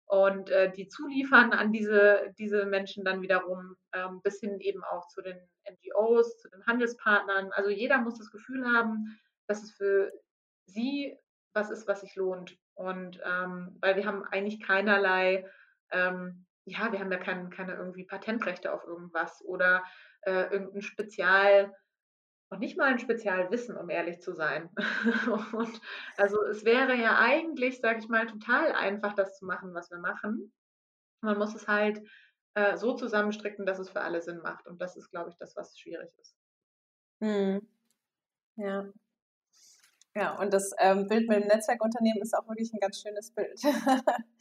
[0.06, 5.08] und äh, die zuliefern an diese, diese Menschen dann wiederum, ähm, bis hin eben auch
[5.08, 5.38] zu den
[5.70, 7.52] NGOs, zu den Handelspartnern.
[7.52, 10.12] Also jeder muss das Gefühl haben, dass es für
[10.66, 11.18] sie
[11.54, 12.58] was ist, was sich lohnt.
[12.76, 15.46] Und ähm, weil wir haben eigentlich keinerlei,
[15.92, 19.84] ähm, ja, wir haben ja kein, keine irgendwie Patentrechte auf irgendwas oder
[20.26, 21.74] äh, irgendein Spezial,
[22.50, 24.70] noch nicht mal ein Spezialwissen, um ehrlich zu sein.
[25.54, 25.82] und
[26.18, 29.98] also es wäre ja eigentlich, sage ich mal, total einfach, das zu machen, was wir
[29.98, 30.54] machen.
[31.22, 32.02] Man muss es halt
[32.54, 34.68] äh, so zusammenstricken, dass es für alle Sinn macht.
[34.68, 36.36] Und das ist, glaube ich, das, was schwierig ist.
[37.22, 37.68] Hm.
[38.58, 38.92] Ja.
[40.16, 43.60] Ja, und das ähm, Bild mit dem Netzwerkunternehmen ist auch wirklich ein ganz schönes Bild.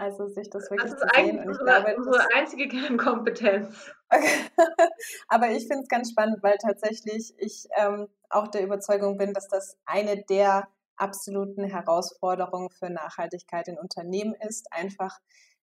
[0.00, 1.38] Also sich das wirklich das ist zu sehen.
[1.38, 3.90] Und ich unsere, glaube, unsere einzige Kernkompetenz.
[5.28, 9.48] Aber ich finde es ganz spannend, weil tatsächlich ich ähm, auch der Überzeugung bin, dass
[9.48, 14.72] das eine der absoluten Herausforderungen für Nachhaltigkeit in Unternehmen ist.
[14.72, 15.18] Einfach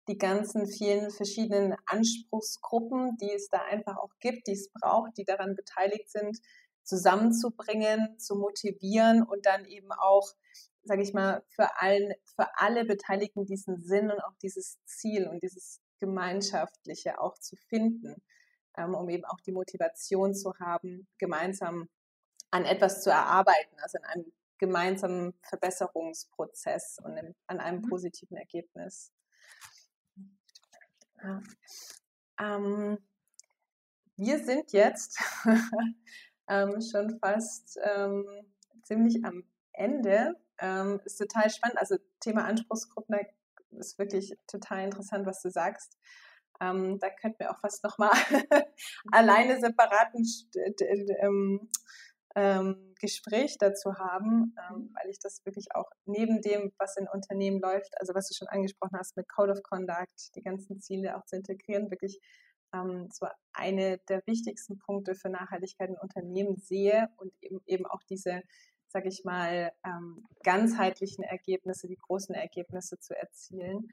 [0.10, 5.24] die ganzen vielen verschiedenen Anspruchsgruppen, die es da einfach auch gibt, die es braucht, die
[5.24, 6.38] daran beteiligt sind,
[6.86, 10.34] zusammenzubringen, zu motivieren und dann eben auch
[10.86, 15.42] sage ich mal, für, allen, für alle Beteiligten diesen Sinn und auch dieses Ziel und
[15.42, 18.22] dieses Gemeinschaftliche auch zu finden,
[18.78, 21.90] ähm, um eben auch die Motivation zu haben, gemeinsam
[22.52, 27.90] an etwas zu erarbeiten, also in einem gemeinsamen Verbesserungsprozess und in, an einem mhm.
[27.90, 29.12] positiven Ergebnis.
[31.22, 31.42] Ja.
[32.40, 33.00] Ähm,
[34.18, 35.20] wir sind jetzt
[36.48, 38.26] ähm, schon fast ähm,
[38.84, 39.44] ziemlich am
[39.74, 41.78] Ende ähm, ist total spannend.
[41.78, 43.20] Also Thema Anspruchsgruppen
[43.72, 45.98] ist wirklich total interessant, was du sagst.
[46.62, 48.12] Ähm, da könnten wir auch fast nochmal
[49.12, 50.26] alleine separaten
[51.22, 51.70] ähm,
[52.36, 54.94] ähm, Gespräch dazu haben, mhm.
[54.94, 58.48] weil ich das wirklich auch neben dem, was in Unternehmen läuft, also was du schon
[58.48, 62.20] angesprochen hast mit Code of Conduct, die ganzen Ziele auch zu integrieren, wirklich
[62.76, 68.04] ähm, so eine der wichtigsten Punkte für Nachhaltigkeit in Unternehmen sehe und eben, eben auch
[68.04, 68.42] diese
[68.96, 73.90] sage ich mal, ähm, ganzheitlichen Ergebnisse, die großen Ergebnisse zu erzielen.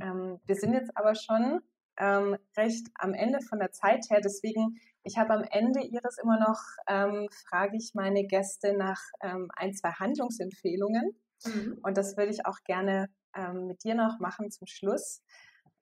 [0.00, 1.60] Ähm, wir sind jetzt aber schon
[1.98, 6.40] ähm, recht am Ende von der Zeit her, deswegen, ich habe am Ende Ihres immer
[6.40, 6.58] noch,
[6.88, 11.14] ähm, frage ich meine Gäste nach ähm, ein, zwei Handlungsempfehlungen.
[11.44, 11.78] Mhm.
[11.82, 15.22] Und das würde ich auch gerne ähm, mit dir noch machen zum Schluss.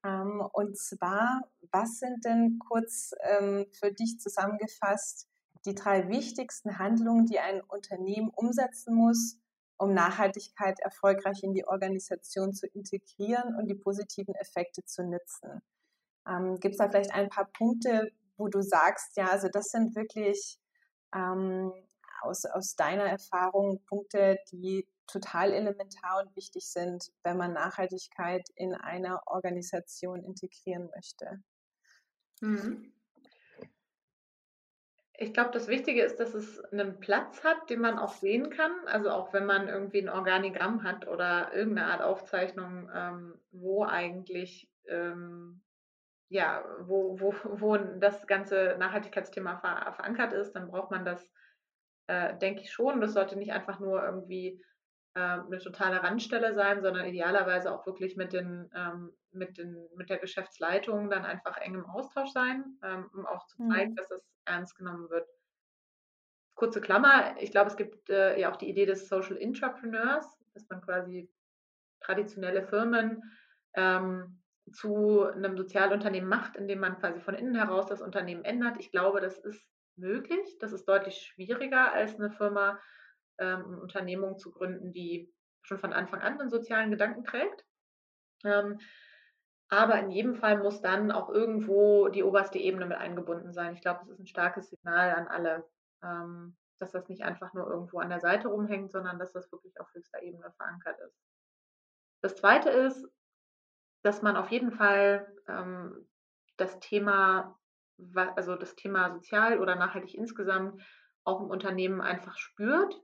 [0.02, 1.42] Und zwar,
[1.72, 3.12] was sind denn kurz
[3.72, 5.28] für dich zusammengefasst
[5.66, 9.38] die drei wichtigsten Handlungen, die ein Unternehmen umsetzen muss,
[9.76, 15.62] um Nachhaltigkeit erfolgreich in die Organisation zu integrieren und die positiven Effekte zu nutzen.
[16.26, 19.94] Ähm, Gibt es da vielleicht ein paar Punkte, wo du sagst, ja, also das sind
[19.94, 20.58] wirklich
[21.14, 21.72] ähm,
[22.22, 28.74] aus, aus deiner Erfahrung Punkte, die total elementar und wichtig sind, wenn man Nachhaltigkeit in
[28.74, 31.42] einer Organisation integrieren möchte?
[32.40, 32.92] Mhm.
[35.20, 38.72] Ich glaube, das Wichtige ist, dass es einen Platz hat, den man auch sehen kann.
[38.86, 44.70] Also auch wenn man irgendwie ein Organigramm hat oder irgendeine Art Aufzeichnung, ähm, wo eigentlich
[44.86, 45.60] ähm,
[46.28, 51.32] ja, wo, wo, wo das ganze Nachhaltigkeitsthema ver verankert ist, dann braucht man das,
[52.08, 53.00] äh, denke ich schon.
[53.00, 54.60] Das sollte nicht einfach nur irgendwie
[55.14, 60.10] äh, eine totale Randstelle sein, sondern idealerweise auch wirklich mit, den, ähm, mit, den, mit
[60.10, 63.96] der Geschäftsleitung dann einfach eng im Austausch sein, ähm, um auch zu zeigen, mhm.
[63.96, 65.28] dass das ernst genommen wird.
[66.54, 70.68] Kurze Klammer, ich glaube, es gibt äh, ja auch die Idee des Social Entrepreneurs, dass
[70.68, 71.30] man quasi
[72.00, 73.22] traditionelle Firmen
[73.74, 74.40] ähm,
[74.72, 78.76] zu einem Sozialunternehmen macht, indem man quasi von innen heraus das Unternehmen ändert.
[78.78, 79.68] Ich glaube, das ist
[79.98, 80.58] möglich.
[80.60, 82.78] Das ist deutlich schwieriger als eine Firma,
[83.38, 85.32] ähm, eine Unternehmung zu gründen, die
[85.62, 87.64] schon von Anfang an einen sozialen Gedanken trägt.
[88.44, 88.78] Ähm,
[89.70, 93.74] aber in jedem Fall muss dann auch irgendwo die oberste Ebene mit eingebunden sein.
[93.74, 95.68] Ich glaube, es ist ein starkes Signal an alle,
[96.02, 99.78] ähm, dass das nicht einfach nur irgendwo an der Seite rumhängt, sondern dass das wirklich
[99.78, 101.18] auf höchster Ebene verankert ist.
[102.22, 103.06] Das Zweite ist,
[104.02, 106.08] dass man auf jeden Fall ähm,
[106.56, 107.58] das Thema,
[108.36, 110.82] also das Thema sozial oder nachhaltig insgesamt
[111.24, 113.00] auch im Unternehmen einfach spürt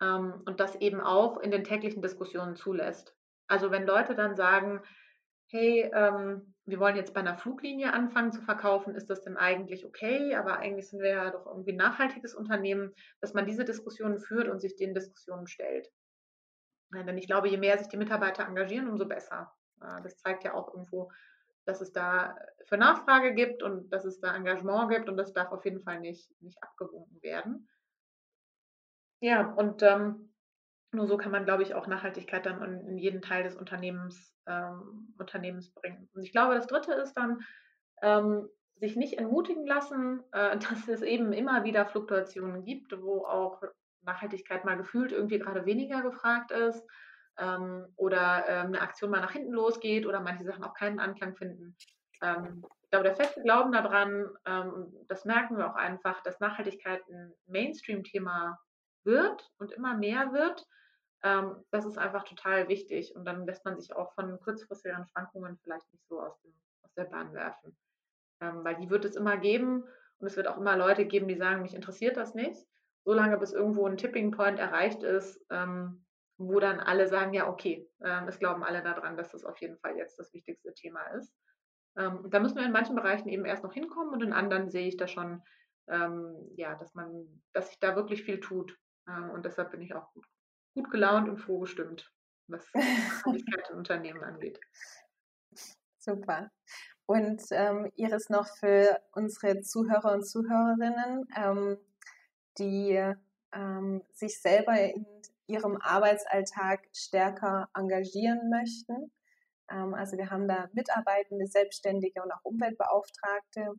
[0.00, 3.14] ähm, und das eben auch in den täglichen Diskussionen zulässt.
[3.46, 4.80] Also wenn Leute dann sagen,
[5.48, 9.84] hey, ähm, wir wollen jetzt bei einer Fluglinie anfangen zu verkaufen, ist das denn eigentlich
[9.84, 10.34] okay?
[10.34, 14.48] Aber eigentlich sind wir ja doch irgendwie ein nachhaltiges Unternehmen, dass man diese Diskussionen führt
[14.48, 15.92] und sich den Diskussionen stellt.
[16.94, 19.52] Ja, denn ich glaube, je mehr sich die Mitarbeiter engagieren, umso besser.
[19.80, 21.10] Ja, das zeigt ja auch irgendwo,
[21.64, 22.36] dass es da
[22.66, 26.00] für Nachfrage gibt und dass es da Engagement gibt und das darf auf jeden Fall
[26.00, 27.68] nicht, nicht abgewunken werden.
[29.20, 30.34] Ja, und ähm,
[30.92, 34.34] nur so kann man, glaube ich, auch Nachhaltigkeit dann in, in jeden Teil des Unternehmens,
[34.46, 36.08] ähm, Unternehmens bringen.
[36.14, 37.40] Und ich glaube, das Dritte ist dann,
[38.02, 43.62] ähm, sich nicht entmutigen lassen, äh, dass es eben immer wieder Fluktuationen gibt, wo auch
[44.02, 46.84] Nachhaltigkeit mal gefühlt irgendwie gerade weniger gefragt ist
[47.38, 51.36] ähm, oder ähm, eine Aktion mal nach hinten losgeht oder manche Sachen auch keinen Anklang
[51.36, 51.76] finden.
[52.22, 57.02] Ähm, ich glaube, der feste Glauben daran, ähm, das merken wir auch einfach, dass Nachhaltigkeit
[57.08, 58.58] ein Mainstream-Thema
[59.04, 60.66] wird und immer mehr wird.
[61.22, 65.58] Ähm, das ist einfach total wichtig und dann lässt man sich auch von kurzfristigen Schwankungen
[65.62, 67.76] vielleicht nicht so aus, dem, aus der Bahn werfen.
[68.40, 69.84] Ähm, weil die wird es immer geben
[70.18, 72.66] und es wird auch immer Leute geben, die sagen, mich interessiert das nicht.
[73.04, 76.03] Solange bis irgendwo ein Tipping Point erreicht ist, ähm,
[76.36, 79.78] wo dann alle sagen, ja, okay, ähm, es glauben alle daran, dass das auf jeden
[79.78, 81.32] Fall jetzt das wichtigste Thema ist.
[81.96, 84.88] Ähm, da müssen wir in manchen Bereichen eben erst noch hinkommen und in anderen sehe
[84.88, 85.42] ich da schon,
[85.88, 88.76] ähm, ja, dass man, dass sich da wirklich viel tut.
[89.08, 90.26] Ähm, und deshalb bin ich auch gut,
[90.74, 92.12] gut gelaunt und froh gestimmt,
[92.48, 94.58] was Nachhaltigkeit Unternehmen angeht.
[95.98, 96.50] Super.
[97.06, 101.78] Und ähm, Iris noch für unsere Zuhörer und Zuhörerinnen, ähm,
[102.58, 103.14] die
[104.10, 105.06] sich selber in
[105.46, 109.12] ihrem Arbeitsalltag stärker engagieren möchten.
[109.70, 113.72] Ähm, also wir haben da Mitarbeitende, Selbstständige und auch Umweltbeauftragte.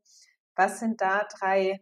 [0.56, 1.82] Was sind da drei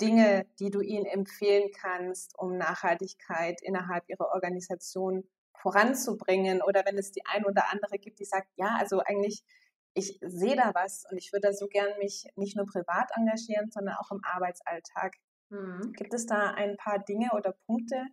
[0.00, 5.28] Dinge, die du ihnen empfehlen kannst, um Nachhaltigkeit innerhalb ihrer Organisation
[5.60, 6.62] voranzubringen?
[6.62, 9.44] Oder wenn es die ein oder andere gibt, die sagt, ja, also eigentlich,
[9.92, 13.70] ich sehe da was und ich würde da so gern mich nicht nur privat engagieren,
[13.70, 15.16] sondern auch im Arbeitsalltag.
[15.50, 15.92] Mhm.
[15.94, 18.06] Gibt es da ein paar Dinge oder Punkte,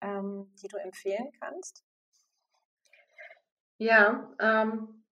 [0.00, 1.84] ähm, die du empfehlen kannst?
[3.78, 5.04] Ja, ähm,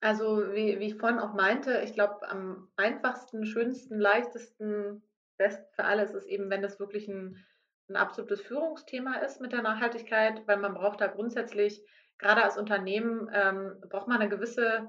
[0.00, 5.02] also wie, wie ich vorhin auch meinte, ich glaube, am einfachsten, schönsten, leichtesten,
[5.38, 7.44] besten für alle ist eben, wenn das wirklich ein,
[7.88, 11.84] ein absolutes Führungsthema ist mit der Nachhaltigkeit, weil man braucht da grundsätzlich,
[12.18, 14.88] gerade als Unternehmen, ähm, braucht man eine gewisse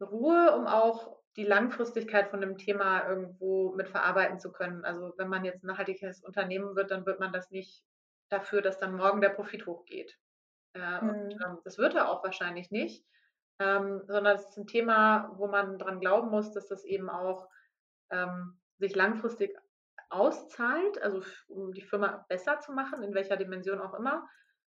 [0.00, 4.84] Ruhe, um auch die Langfristigkeit von dem Thema irgendwo mit verarbeiten zu können.
[4.84, 7.84] Also wenn man jetzt ein nachhaltiges Unternehmen wird, dann wird man das nicht
[8.30, 10.18] dafür, dass dann morgen der Profit hochgeht.
[10.74, 11.08] Äh, mhm.
[11.08, 13.04] Und ähm, das wird er auch wahrscheinlich nicht,
[13.60, 17.48] ähm, sondern es ist ein Thema, wo man dran glauben muss, dass das eben auch
[18.10, 19.56] ähm, sich langfristig
[20.08, 24.28] auszahlt, also um die Firma besser zu machen, in welcher Dimension auch immer.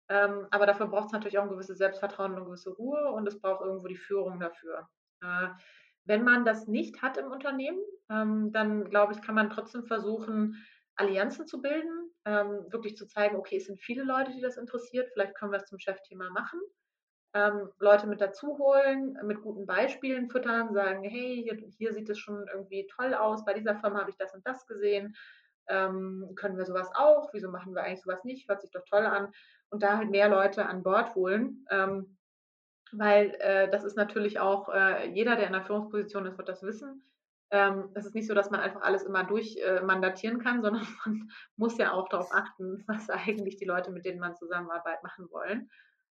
[0.08, 3.26] Ähm, aber dafür braucht es natürlich auch ein gewisses Selbstvertrauen und eine gewisse Ruhe und
[3.26, 4.88] es braucht irgendwo die Führung dafür.
[5.22, 5.48] Äh,
[6.04, 7.80] wenn man das nicht hat im Unternehmen,
[8.10, 10.64] ähm, dann glaube ich, kann man trotzdem versuchen,
[10.96, 15.10] Allianzen zu bilden, ähm, wirklich zu zeigen, okay, es sind viele Leute, die das interessiert,
[15.12, 16.60] vielleicht können wir es zum Chefthema machen.
[17.34, 22.18] Ähm, Leute mit dazu holen, mit guten Beispielen füttern, sagen, hey, hier, hier sieht es
[22.18, 25.16] schon irgendwie toll aus, bei dieser Firma habe ich das und das gesehen,
[25.68, 29.04] ähm, können wir sowas auch, wieso machen wir eigentlich sowas nicht, hört sich doch toll
[29.06, 29.32] an.
[29.70, 32.16] Und da halt mehr Leute an Bord holen, ähm,
[32.92, 36.62] weil äh, das ist natürlich auch, äh, jeder, der in einer Führungsposition ist, wird das
[36.62, 37.02] wissen.
[37.50, 41.30] ähm, es ist nicht so, dass man einfach alles immer durchmandatieren äh, kann, sondern man
[41.56, 45.70] muss ja auch darauf achten, was eigentlich die Leute, mit denen man Zusammenarbeit machen wollen.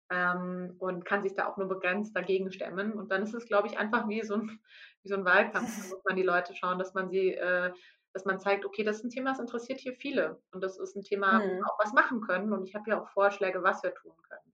[0.10, 2.94] Ähm, und kann sich da auch nur begrenzt dagegen stemmen.
[2.94, 4.60] Und dann ist es, glaube ich, einfach wie so ein,
[5.04, 5.76] wie so ein Wahlkampf.
[5.76, 7.72] Da muss man die Leute schauen, dass man sie, äh,
[8.14, 10.42] dass man zeigt, okay, das ist ein Thema, das interessiert hier viele.
[10.52, 11.44] Und das ist ein Thema, mhm.
[11.44, 12.54] wo wir auch was machen können.
[12.54, 14.53] Und ich habe ja auch Vorschläge, was wir tun können.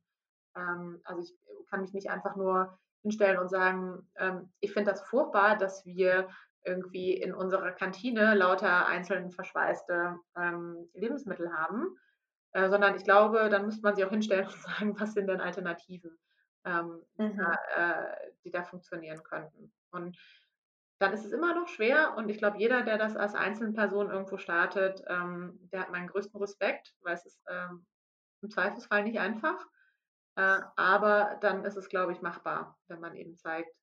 [0.60, 1.34] Ähm, also ich
[1.70, 6.28] kann mich nicht einfach nur hinstellen und sagen, ähm, ich finde das furchtbar, dass wir
[6.66, 11.96] irgendwie in unserer Kantine lauter einzeln verschweißte ähm, Lebensmittel haben,
[12.52, 15.42] äh, sondern ich glaube, dann müsste man sich auch hinstellen und sagen, was sind denn
[15.42, 16.18] Alternativen,
[16.66, 17.40] ähm, mhm.
[17.76, 17.94] äh,
[18.44, 19.72] die da funktionieren könnten.
[19.92, 20.18] Und
[21.00, 24.38] dann ist es immer noch schwer und ich glaube, jeder, der das als Einzelperson irgendwo
[24.38, 27.86] startet, ähm, der hat meinen größten Respekt, weil es ist ähm,
[28.42, 29.66] im Zweifelsfall nicht einfach.
[30.40, 33.76] Äh, aber dann ist es, glaube ich, machbar, wenn man eben zeigt,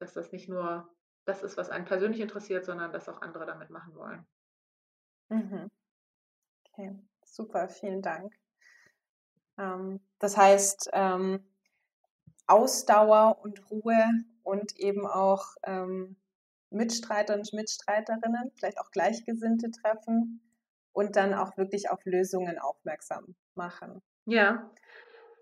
[0.00, 0.92] dass das nicht nur
[1.24, 4.26] das ist, was einen persönlich interessiert, sondern dass auch andere damit machen wollen.
[5.28, 5.70] Mhm.
[6.66, 8.34] Okay, super, vielen Dank.
[9.56, 11.46] Ähm, das heißt, ähm,
[12.48, 14.04] Ausdauer und Ruhe
[14.42, 16.16] und eben auch ähm,
[16.70, 20.42] Mitstreiter und Mitstreiterinnen, vielleicht auch Gleichgesinnte treffen
[20.92, 24.02] und dann auch wirklich auf Lösungen aufmerksam machen.
[24.26, 24.68] Ja.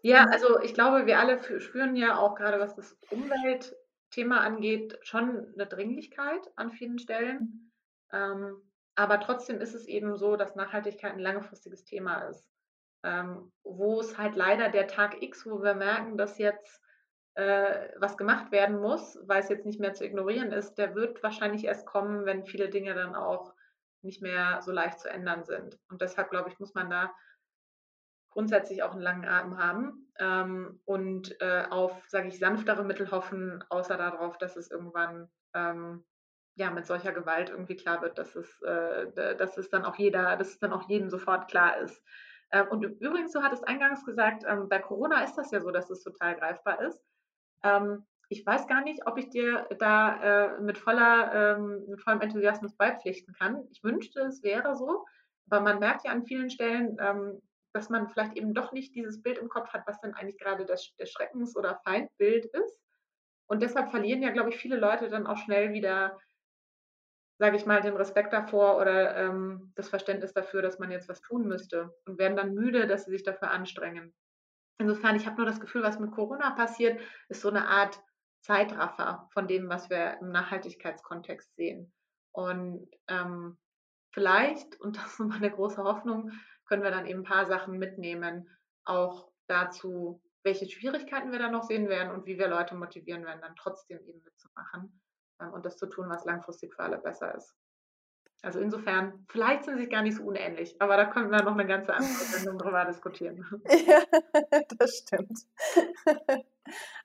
[0.03, 0.33] Ja, mhm.
[0.33, 3.75] also ich glaube, wir alle spüren ja auch gerade, was das Umwelt
[4.11, 7.73] Thema angeht, schon eine Dringlichkeit an vielen Stellen.
[8.13, 8.61] Ähm,
[8.95, 12.51] aber trotzdem ist es eben so, dass Nachhaltigkeit ein langfristiges Thema ist.
[13.05, 16.81] Ähm, wo es halt leider der Tag X, wo wir merken, dass jetzt
[17.35, 21.23] äh, was gemacht werden muss, weil es jetzt nicht mehr zu ignorieren ist, der wird
[21.23, 23.55] wahrscheinlich erst kommen, wenn viele Dinge dann auch
[24.03, 25.79] nicht mehr so leicht zu ändern sind.
[25.89, 27.13] Und deshalb, glaube ich, muss man da
[28.33, 33.63] grundsätzlich auch einen langen Atem haben ähm, und äh, auf, sage ich, sanftere Mittel hoffen,
[33.69, 36.05] außer darauf, dass es irgendwann ähm,
[36.55, 40.37] ja mit solcher Gewalt irgendwie klar wird, dass es, äh, dass es dann auch jeder,
[40.37, 42.03] dass es dann auch jedem sofort klar ist.
[42.51, 45.91] Äh, und übrigens, du hattest eingangs gesagt, ähm, bei Corona ist das ja so, dass
[45.91, 47.03] es total greifbar ist.
[47.63, 52.23] Ähm, ich weiß gar nicht, ob ich dir da äh, mit, voller, ähm, mit vollem
[52.23, 53.67] Enthusiasmus beipflichten kann.
[53.71, 55.05] Ich wünschte, es wäre so,
[55.51, 59.23] aber man merkt ja an vielen Stellen, ähm, dass man vielleicht eben doch nicht dieses
[59.23, 62.81] Bild im Kopf hat, was denn eigentlich gerade das, der Schreckens- oder Feindbild ist.
[63.47, 66.19] Und deshalb verlieren ja, glaube ich, viele Leute dann auch schnell wieder,
[67.39, 71.21] sage ich mal, den Respekt davor oder ähm, das Verständnis dafür, dass man jetzt was
[71.21, 74.15] tun müsste und werden dann müde, dass sie sich dafür anstrengen.
[74.79, 78.01] Insofern, ich habe nur das Gefühl, was mit Corona passiert, ist so eine Art
[78.43, 81.93] Zeitraffer von dem, was wir im Nachhaltigkeitskontext sehen.
[82.33, 83.59] Und ähm,
[84.13, 86.33] vielleicht, und das ist meine große Hoffnung,
[86.67, 88.49] können wir dann eben ein paar Sachen mitnehmen,
[88.85, 93.41] auch dazu, welche Schwierigkeiten wir da noch sehen werden und wie wir Leute motivieren werden,
[93.41, 95.01] dann trotzdem eben mitzumachen
[95.41, 97.55] ähm, und das zu tun, was langfristig für alle besser ist.
[98.45, 101.65] Also insofern, vielleicht sind sie gar nicht so unähnlich, aber da können wir noch eine
[101.65, 103.45] ganze andere Sendung drüber diskutieren.
[103.87, 104.03] Ja,
[104.79, 105.39] das stimmt.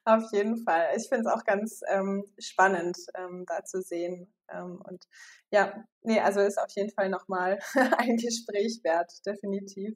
[0.05, 0.87] Auf jeden Fall.
[0.95, 4.33] Ich finde es auch ganz ähm, spannend, ähm, da zu sehen.
[4.49, 5.05] Ähm, und
[5.51, 7.59] ja, nee, also ist auf jeden Fall nochmal
[7.97, 9.95] ein Gespräch wert, definitiv.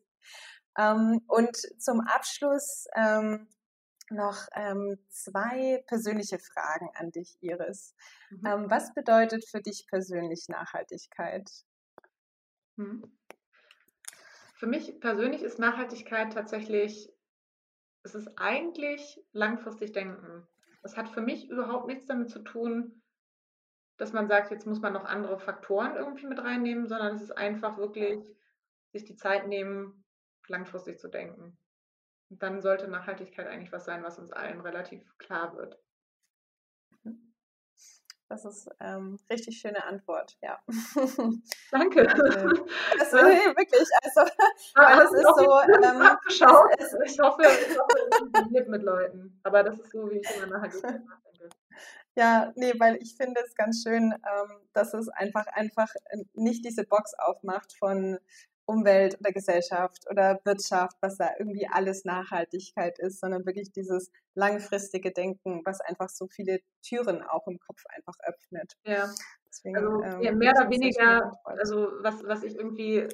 [0.78, 3.48] Ähm, und zum Abschluss ähm,
[4.12, 7.96] noch ähm, zwei persönliche Fragen an dich, Iris.
[8.30, 8.46] Mhm.
[8.46, 11.50] Ähm, was bedeutet für dich persönlich Nachhaltigkeit?
[12.76, 13.18] Mhm.
[14.56, 17.12] Für mich persönlich ist Nachhaltigkeit tatsächlich,
[18.04, 20.48] es ist eigentlich langfristig denken.
[20.84, 23.02] Es hat für mich überhaupt nichts damit zu tun,
[23.98, 27.38] dass man sagt, jetzt muss man noch andere Faktoren irgendwie mit reinnehmen, sondern es ist
[27.38, 28.36] einfach wirklich
[28.92, 30.04] sich die Zeit nehmen,
[30.48, 31.58] langfristig zu denken
[32.40, 35.80] dann sollte Nachhaltigkeit eigentlich was sein, was uns allen relativ klar wird.
[38.32, 40.58] Das ist ähm, richtig schöne Antwort, ja.
[41.72, 42.06] Danke.
[42.06, 44.22] Das, nee, wirklich, also,
[44.74, 45.60] weil das ist so.
[45.60, 46.18] Ähm,
[46.80, 49.38] es, es, ich hoffe, ich hoffe, es mit Leuten.
[49.44, 51.50] Aber das ist so, wie ich immer Nachhaltigkeit nachdenke.
[52.16, 55.94] Ja, nee, weil ich finde es ganz schön, ähm, dass es einfach einfach
[56.34, 58.18] nicht diese Box aufmacht von
[58.72, 65.12] Umwelt oder Gesellschaft oder Wirtschaft, was da irgendwie alles Nachhaltigkeit ist, sondern wirklich dieses langfristige
[65.12, 68.74] Denken, was einfach so viele Türen auch im Kopf einfach öffnet.
[68.86, 69.10] Ja.
[69.48, 73.10] Deswegen, also ähm, mehr oder weniger, also was, was ich irgendwie äh,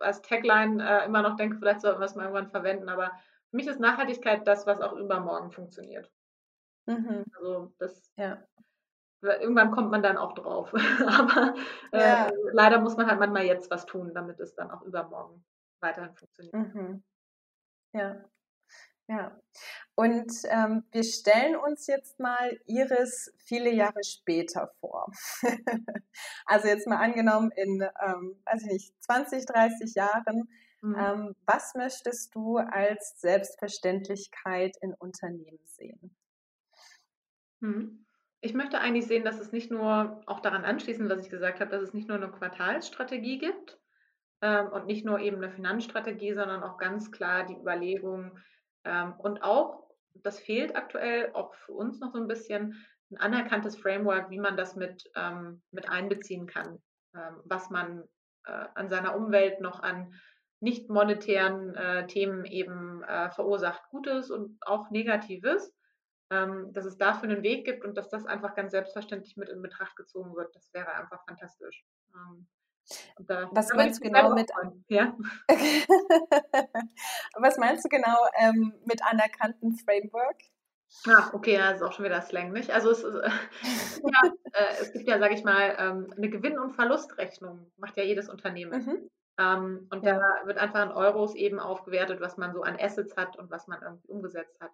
[0.00, 3.12] als Tagline äh, immer noch denke, vielleicht sollten wir es mal irgendwann verwenden, aber
[3.50, 6.10] für mich ist Nachhaltigkeit das, was auch übermorgen funktioniert.
[6.86, 7.24] Mhm.
[7.36, 8.42] Also das ja
[9.22, 10.72] irgendwann kommt man dann auch drauf.
[11.06, 11.54] Aber
[11.92, 12.30] äh, ja.
[12.52, 15.44] leider muss man halt manchmal jetzt was tun, damit es dann auch übermorgen
[15.80, 16.54] weiterhin funktioniert.
[16.54, 17.02] Mhm.
[17.92, 18.24] Ja.
[19.08, 19.38] Ja.
[19.94, 25.12] Und ähm, wir stellen uns jetzt mal Iris viele Jahre später vor.
[26.46, 30.48] also jetzt mal angenommen in, ähm, weiß ich nicht, 20, 30 Jahren.
[30.80, 30.96] Mhm.
[30.98, 36.16] Ähm, was möchtest du als Selbstverständlichkeit in Unternehmen sehen?
[37.60, 38.06] Mhm.
[38.44, 41.70] Ich möchte eigentlich sehen, dass es nicht nur, auch daran anschließend, was ich gesagt habe,
[41.70, 43.78] dass es nicht nur eine Quartalsstrategie gibt
[44.42, 48.36] ähm, und nicht nur eben eine Finanzstrategie, sondern auch ganz klar die Überlegung,
[48.84, 53.76] ähm, und auch, das fehlt aktuell auch für uns noch so ein bisschen, ein anerkanntes
[53.76, 56.82] Framework, wie man das mit, ähm, mit einbeziehen kann,
[57.14, 58.02] ähm, was man
[58.44, 60.14] äh, an seiner Umwelt noch an
[60.60, 65.74] nicht monetären äh, Themen eben äh, verursacht, Gutes und auch Negatives,
[66.32, 69.60] ähm, dass es dafür einen Weg gibt und dass das einfach ganz selbstverständlich mit in
[69.60, 70.56] Betracht gezogen wird.
[70.56, 71.84] Das wäre einfach fantastisch.
[72.14, 72.46] Ähm,
[73.20, 74.50] da, Was meinst du genau mit?
[74.88, 75.14] Ja?
[77.36, 80.38] Was meinst du genau ähm, mit anerkannten Framework?
[81.06, 82.70] Ah, okay, ja, das ist auch schon wieder Slang, nicht?
[82.70, 83.14] Also es, ist,
[84.02, 88.04] ja, äh, es gibt ja, sage ich mal, ähm, eine Gewinn- und Verlustrechnung, macht ja
[88.04, 88.84] jedes Unternehmen.
[88.84, 89.10] Mhm.
[89.38, 90.18] Ähm, und ja.
[90.18, 93.68] da wird einfach in Euros eben aufgewertet, was man so an Assets hat und was
[93.68, 94.72] man irgendwie umgesetzt hat,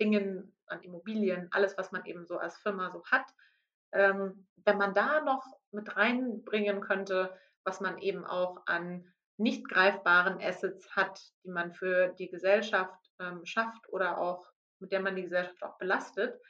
[0.00, 3.26] Dingen, an Immobilien, alles, was man eben so als Firma so hat.
[3.92, 10.40] Ähm, wenn man da noch mit reinbringen könnte, was man eben auch an nicht greifbaren
[10.40, 14.46] Assets hat, die man für die Gesellschaft ähm, schafft oder auch
[14.78, 16.40] mit der man die Gesellschaft auch belastet.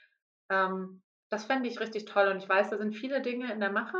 [0.48, 3.70] Ähm, das fände ich richtig toll und ich weiß, da sind viele Dinge in der
[3.70, 3.98] Mache,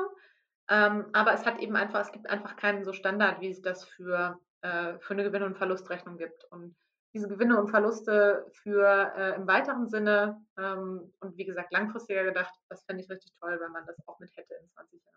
[0.68, 3.84] ähm, aber es hat eben einfach, es gibt einfach keinen so Standard, wie es das
[3.84, 6.44] für, äh, für eine Gewinn- und Verlustrechnung gibt.
[6.50, 6.76] Und
[7.16, 12.54] diese Gewinne und Verluste für äh, im weiteren Sinne ähm, und wie gesagt langfristiger gedacht,
[12.68, 15.16] das fände ich richtig toll, wenn man das auch mit hätte in 20 Jahren.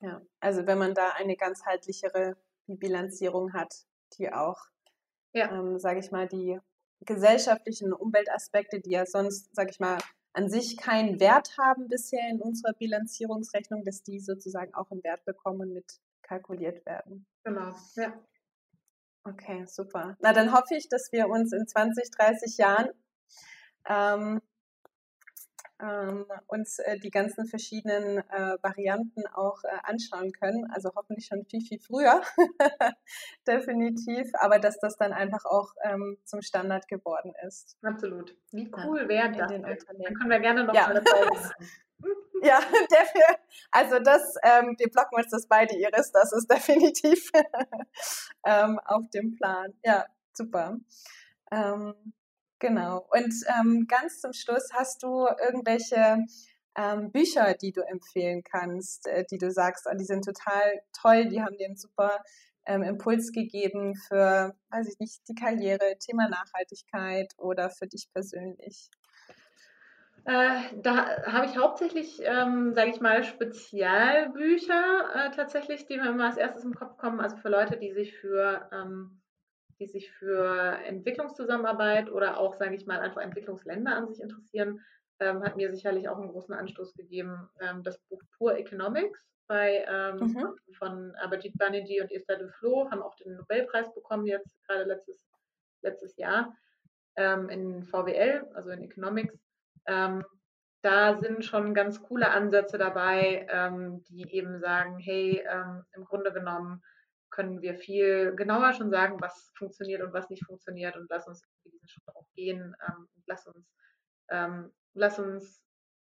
[0.00, 2.36] Ja, also wenn man da eine ganzheitlichere
[2.66, 3.86] Bilanzierung hat,
[4.18, 4.58] die auch,
[5.32, 5.50] ja.
[5.50, 6.60] ähm, sage ich mal, die
[7.00, 9.96] gesellschaftlichen Umweltaspekte, die ja sonst, sage ich mal,
[10.34, 15.24] an sich keinen Wert haben bisher in unserer Bilanzierungsrechnung, dass die sozusagen auch einen Wert
[15.24, 17.26] bekommen und mit kalkuliert werden.
[17.42, 18.12] Genau, ja.
[19.24, 20.16] Okay, super.
[20.20, 22.88] Na, dann hoffe ich, dass wir uns in 20, 30 Jahren
[23.88, 24.40] ähm,
[25.82, 30.70] ähm, uns äh, die ganzen verschiedenen äh, Varianten auch äh, anschauen können.
[30.72, 32.22] Also hoffentlich schon viel, viel früher,
[33.46, 34.30] definitiv.
[34.34, 37.76] Aber dass das dann einfach auch ähm, zum Standard geworden ist.
[37.82, 38.36] Absolut.
[38.52, 39.50] Wie cool wäre das?
[39.50, 40.86] Dann können wir gerne noch ja.
[40.86, 41.54] eine Folge machen.
[42.42, 42.60] Ja,
[43.70, 47.30] also das, ähm, wir blocken uns das beide, Iris, das ist definitiv
[48.44, 49.74] ähm, auf dem Plan.
[49.84, 50.78] Ja, super.
[51.50, 51.94] Ähm,
[52.58, 53.06] genau.
[53.10, 56.24] Und ähm, ganz zum Schluss hast du irgendwelche
[56.76, 61.28] ähm, Bücher, die du empfehlen kannst, äh, die du sagst, oh, die sind total toll,
[61.28, 62.22] die haben dir einen super
[62.66, 68.88] ähm, Impuls gegeben für, weiß ich nicht, die Karriere, Thema Nachhaltigkeit oder für dich persönlich?
[70.24, 76.26] Äh, da habe ich hauptsächlich, ähm, sage ich mal, Spezialbücher äh, tatsächlich, die mir immer
[76.26, 77.20] als erstes im Kopf kommen.
[77.20, 79.20] Also für Leute, die sich für, ähm,
[79.78, 84.80] die sich für Entwicklungszusammenarbeit oder auch, sage ich mal, einfach Entwicklungsländer an sich interessieren,
[85.20, 87.48] ähm, hat mir sicherlich auch einen großen Anstoß gegeben.
[87.60, 90.54] Ähm, das Buch Pure Economics bei, ähm, mhm.
[90.78, 95.20] von Abhijit Banerjee und Esther Duflo haben auch den Nobelpreis bekommen jetzt gerade letztes,
[95.82, 96.54] letztes Jahr
[97.16, 99.49] ähm, in VWL, also in Economics.
[99.86, 100.24] Ähm,
[100.82, 106.32] da sind schon ganz coole Ansätze dabei, ähm, die eben sagen, hey, ähm, im Grunde
[106.32, 106.82] genommen
[107.30, 111.42] können wir viel genauer schon sagen, was funktioniert und was nicht funktioniert und lass uns
[111.64, 113.72] diesen Schritt auch gehen ähm, lass uns,
[114.28, 115.62] ähm, lass uns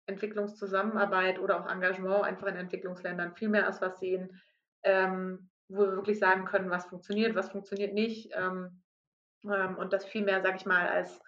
[0.06, 4.42] Entwicklungszusammenarbeit oder auch Engagement einfach in Entwicklungsländern viel mehr als was sehen,
[4.84, 8.82] ähm, wo wir wirklich sagen können, was funktioniert, was funktioniert nicht ähm,
[9.44, 11.22] und das viel mehr, sage ich mal, als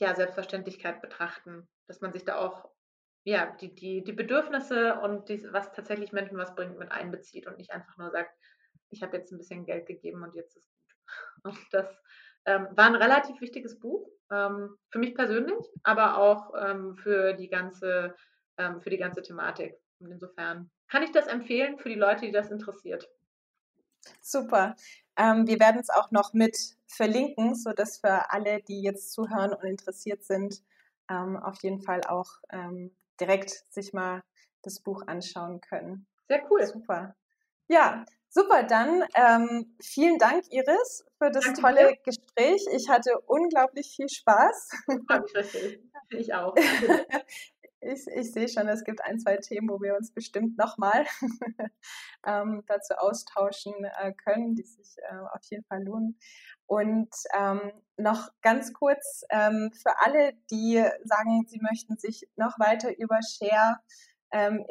[0.00, 2.70] ja, Selbstverständlichkeit betrachten, dass man sich da auch
[3.26, 7.58] ja, die, die, die Bedürfnisse und die, was tatsächlich Menschen was bringt, mit einbezieht und
[7.58, 8.30] nicht einfach nur sagt,
[8.90, 10.96] ich habe jetzt ein bisschen Geld gegeben und jetzt ist gut.
[11.42, 11.86] Und das
[12.44, 17.48] ähm, war ein relativ wichtiges Buch, ähm, für mich persönlich, aber auch ähm, für, die
[17.48, 18.14] ganze,
[18.58, 19.74] ähm, für die ganze Thematik.
[19.98, 23.08] Und insofern kann ich das empfehlen für die Leute, die das interessiert.
[24.20, 24.76] Super.
[25.16, 29.64] Ähm, wir werden es auch noch mit verlinken, sodass für alle, die jetzt zuhören und
[29.64, 30.62] interessiert sind,
[31.10, 34.22] ähm, auf jeden Fall auch ähm, direkt sich mal
[34.62, 36.06] das Buch anschauen können.
[36.28, 36.66] Sehr cool.
[36.66, 37.14] Super.
[37.68, 38.64] Ja, super.
[38.64, 41.96] Dann ähm, vielen Dank, Iris, für das Danke tolle dir.
[42.04, 42.64] Gespräch.
[42.72, 44.70] Ich hatte unglaublich viel Spaß.
[46.10, 46.54] Ich auch.
[47.86, 51.06] ich, ich sehe schon, es gibt ein, zwei Themen, wo wir uns bestimmt nochmal
[52.26, 56.18] ähm, dazu austauschen äh, können, die sich äh, auf jeden Fall lohnen.
[56.66, 62.98] Und ähm, noch ganz kurz ähm, für alle, die sagen, sie möchten sich noch weiter
[62.98, 63.78] über Share
[64.32, 64.64] ähm,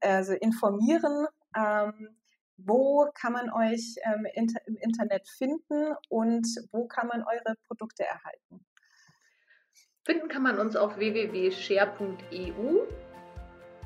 [0.00, 1.26] also informieren.
[1.56, 2.16] Ähm,
[2.58, 8.04] wo kann man euch ähm, inter im Internet finden und wo kann man eure Produkte
[8.04, 8.64] erhalten?
[10.06, 12.86] Finden kann man uns auf www.share.eu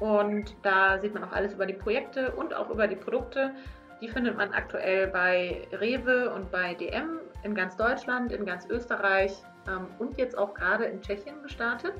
[0.00, 3.52] und da sieht man auch alles über die Projekte und auch über die Produkte.
[4.02, 9.32] Die findet man aktuell bei Rewe und bei DM in ganz Deutschland, in ganz Österreich
[9.66, 11.94] ähm, und jetzt auch gerade in Tschechien gestartet.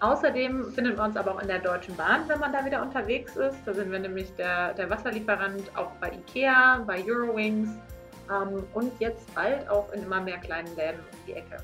[0.00, 3.36] Außerdem findet man uns aber auch in der Deutschen Bahn, wenn man da wieder unterwegs
[3.36, 3.58] ist.
[3.66, 7.68] Da sind wir nämlich der, der Wasserlieferant auch bei IKEA, bei Eurowings
[8.28, 11.58] ähm, und jetzt bald auch in immer mehr kleinen Läden um die Ecke.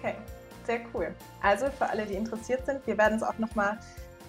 [0.00, 0.14] Okay,
[0.64, 1.14] sehr cool.
[1.42, 3.78] Also für alle, die interessiert sind, wir werden es auch nochmal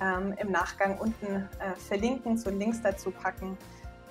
[0.01, 3.57] ähm, im Nachgang unten äh, verlinken, so Links dazu packen.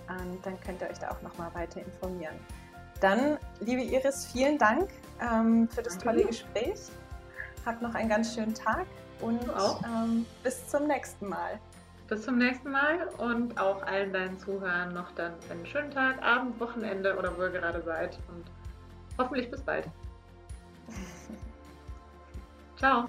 [0.08, 2.34] Ähm, dann könnt ihr euch da auch nochmal weiter informieren.
[3.00, 4.90] Dann, liebe Iris, vielen Dank
[5.20, 6.78] ähm, für das tolle Gespräch.
[7.66, 8.86] Habt noch einen ganz schönen Tag
[9.20, 9.40] und
[9.84, 11.60] ähm, bis zum nächsten Mal.
[12.08, 16.58] Bis zum nächsten Mal und auch allen deinen Zuhörern noch dann einen schönen Tag, Abend,
[16.58, 18.44] Wochenende oder wo ihr gerade seid und
[19.18, 19.86] hoffentlich bis bald.
[22.80, 23.08] Ciao.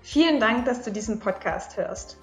[0.00, 2.16] Vielen Dank, dass du diesen Podcast hörst.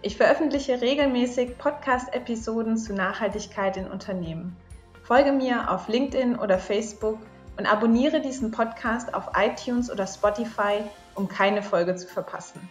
[0.00, 4.56] Ich veröffentliche regelmäßig Podcast-Episoden zu Nachhaltigkeit in Unternehmen.
[5.02, 7.18] Folge mir auf LinkedIn oder Facebook
[7.58, 10.80] und abonniere diesen Podcast auf iTunes oder Spotify,
[11.14, 12.70] um keine Folge zu verpassen.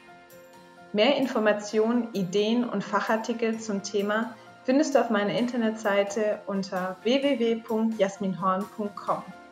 [0.94, 4.34] Mehr Informationen, Ideen und Fachartikel zum Thema
[4.64, 9.43] findest du auf meiner Internetseite unter www.jasminhorn.com.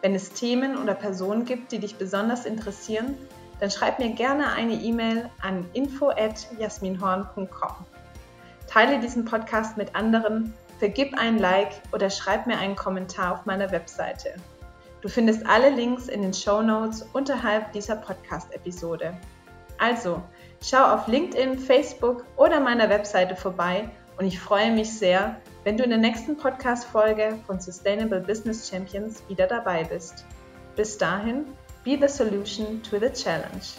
[0.00, 3.16] Wenn es Themen oder Personen gibt, die dich besonders interessieren,
[3.60, 7.72] dann schreib mir gerne eine E-Mail an info@jasminhorn.com.
[8.68, 13.72] Teile diesen Podcast mit anderen, vergib ein Like oder schreib mir einen Kommentar auf meiner
[13.72, 14.36] Webseite.
[15.00, 19.14] Du findest alle Links in den Show Notes unterhalb dieser Podcast-Episode.
[19.78, 20.22] Also,
[20.62, 25.84] schau auf LinkedIn, Facebook oder meiner Webseite vorbei und ich freue mich sehr, wenn du
[25.84, 30.24] in der nächsten Podcast-Folge von Sustainable Business Champions wieder dabei bist.
[30.76, 31.46] Bis dahin,
[31.84, 33.76] Be the solution to the challenge.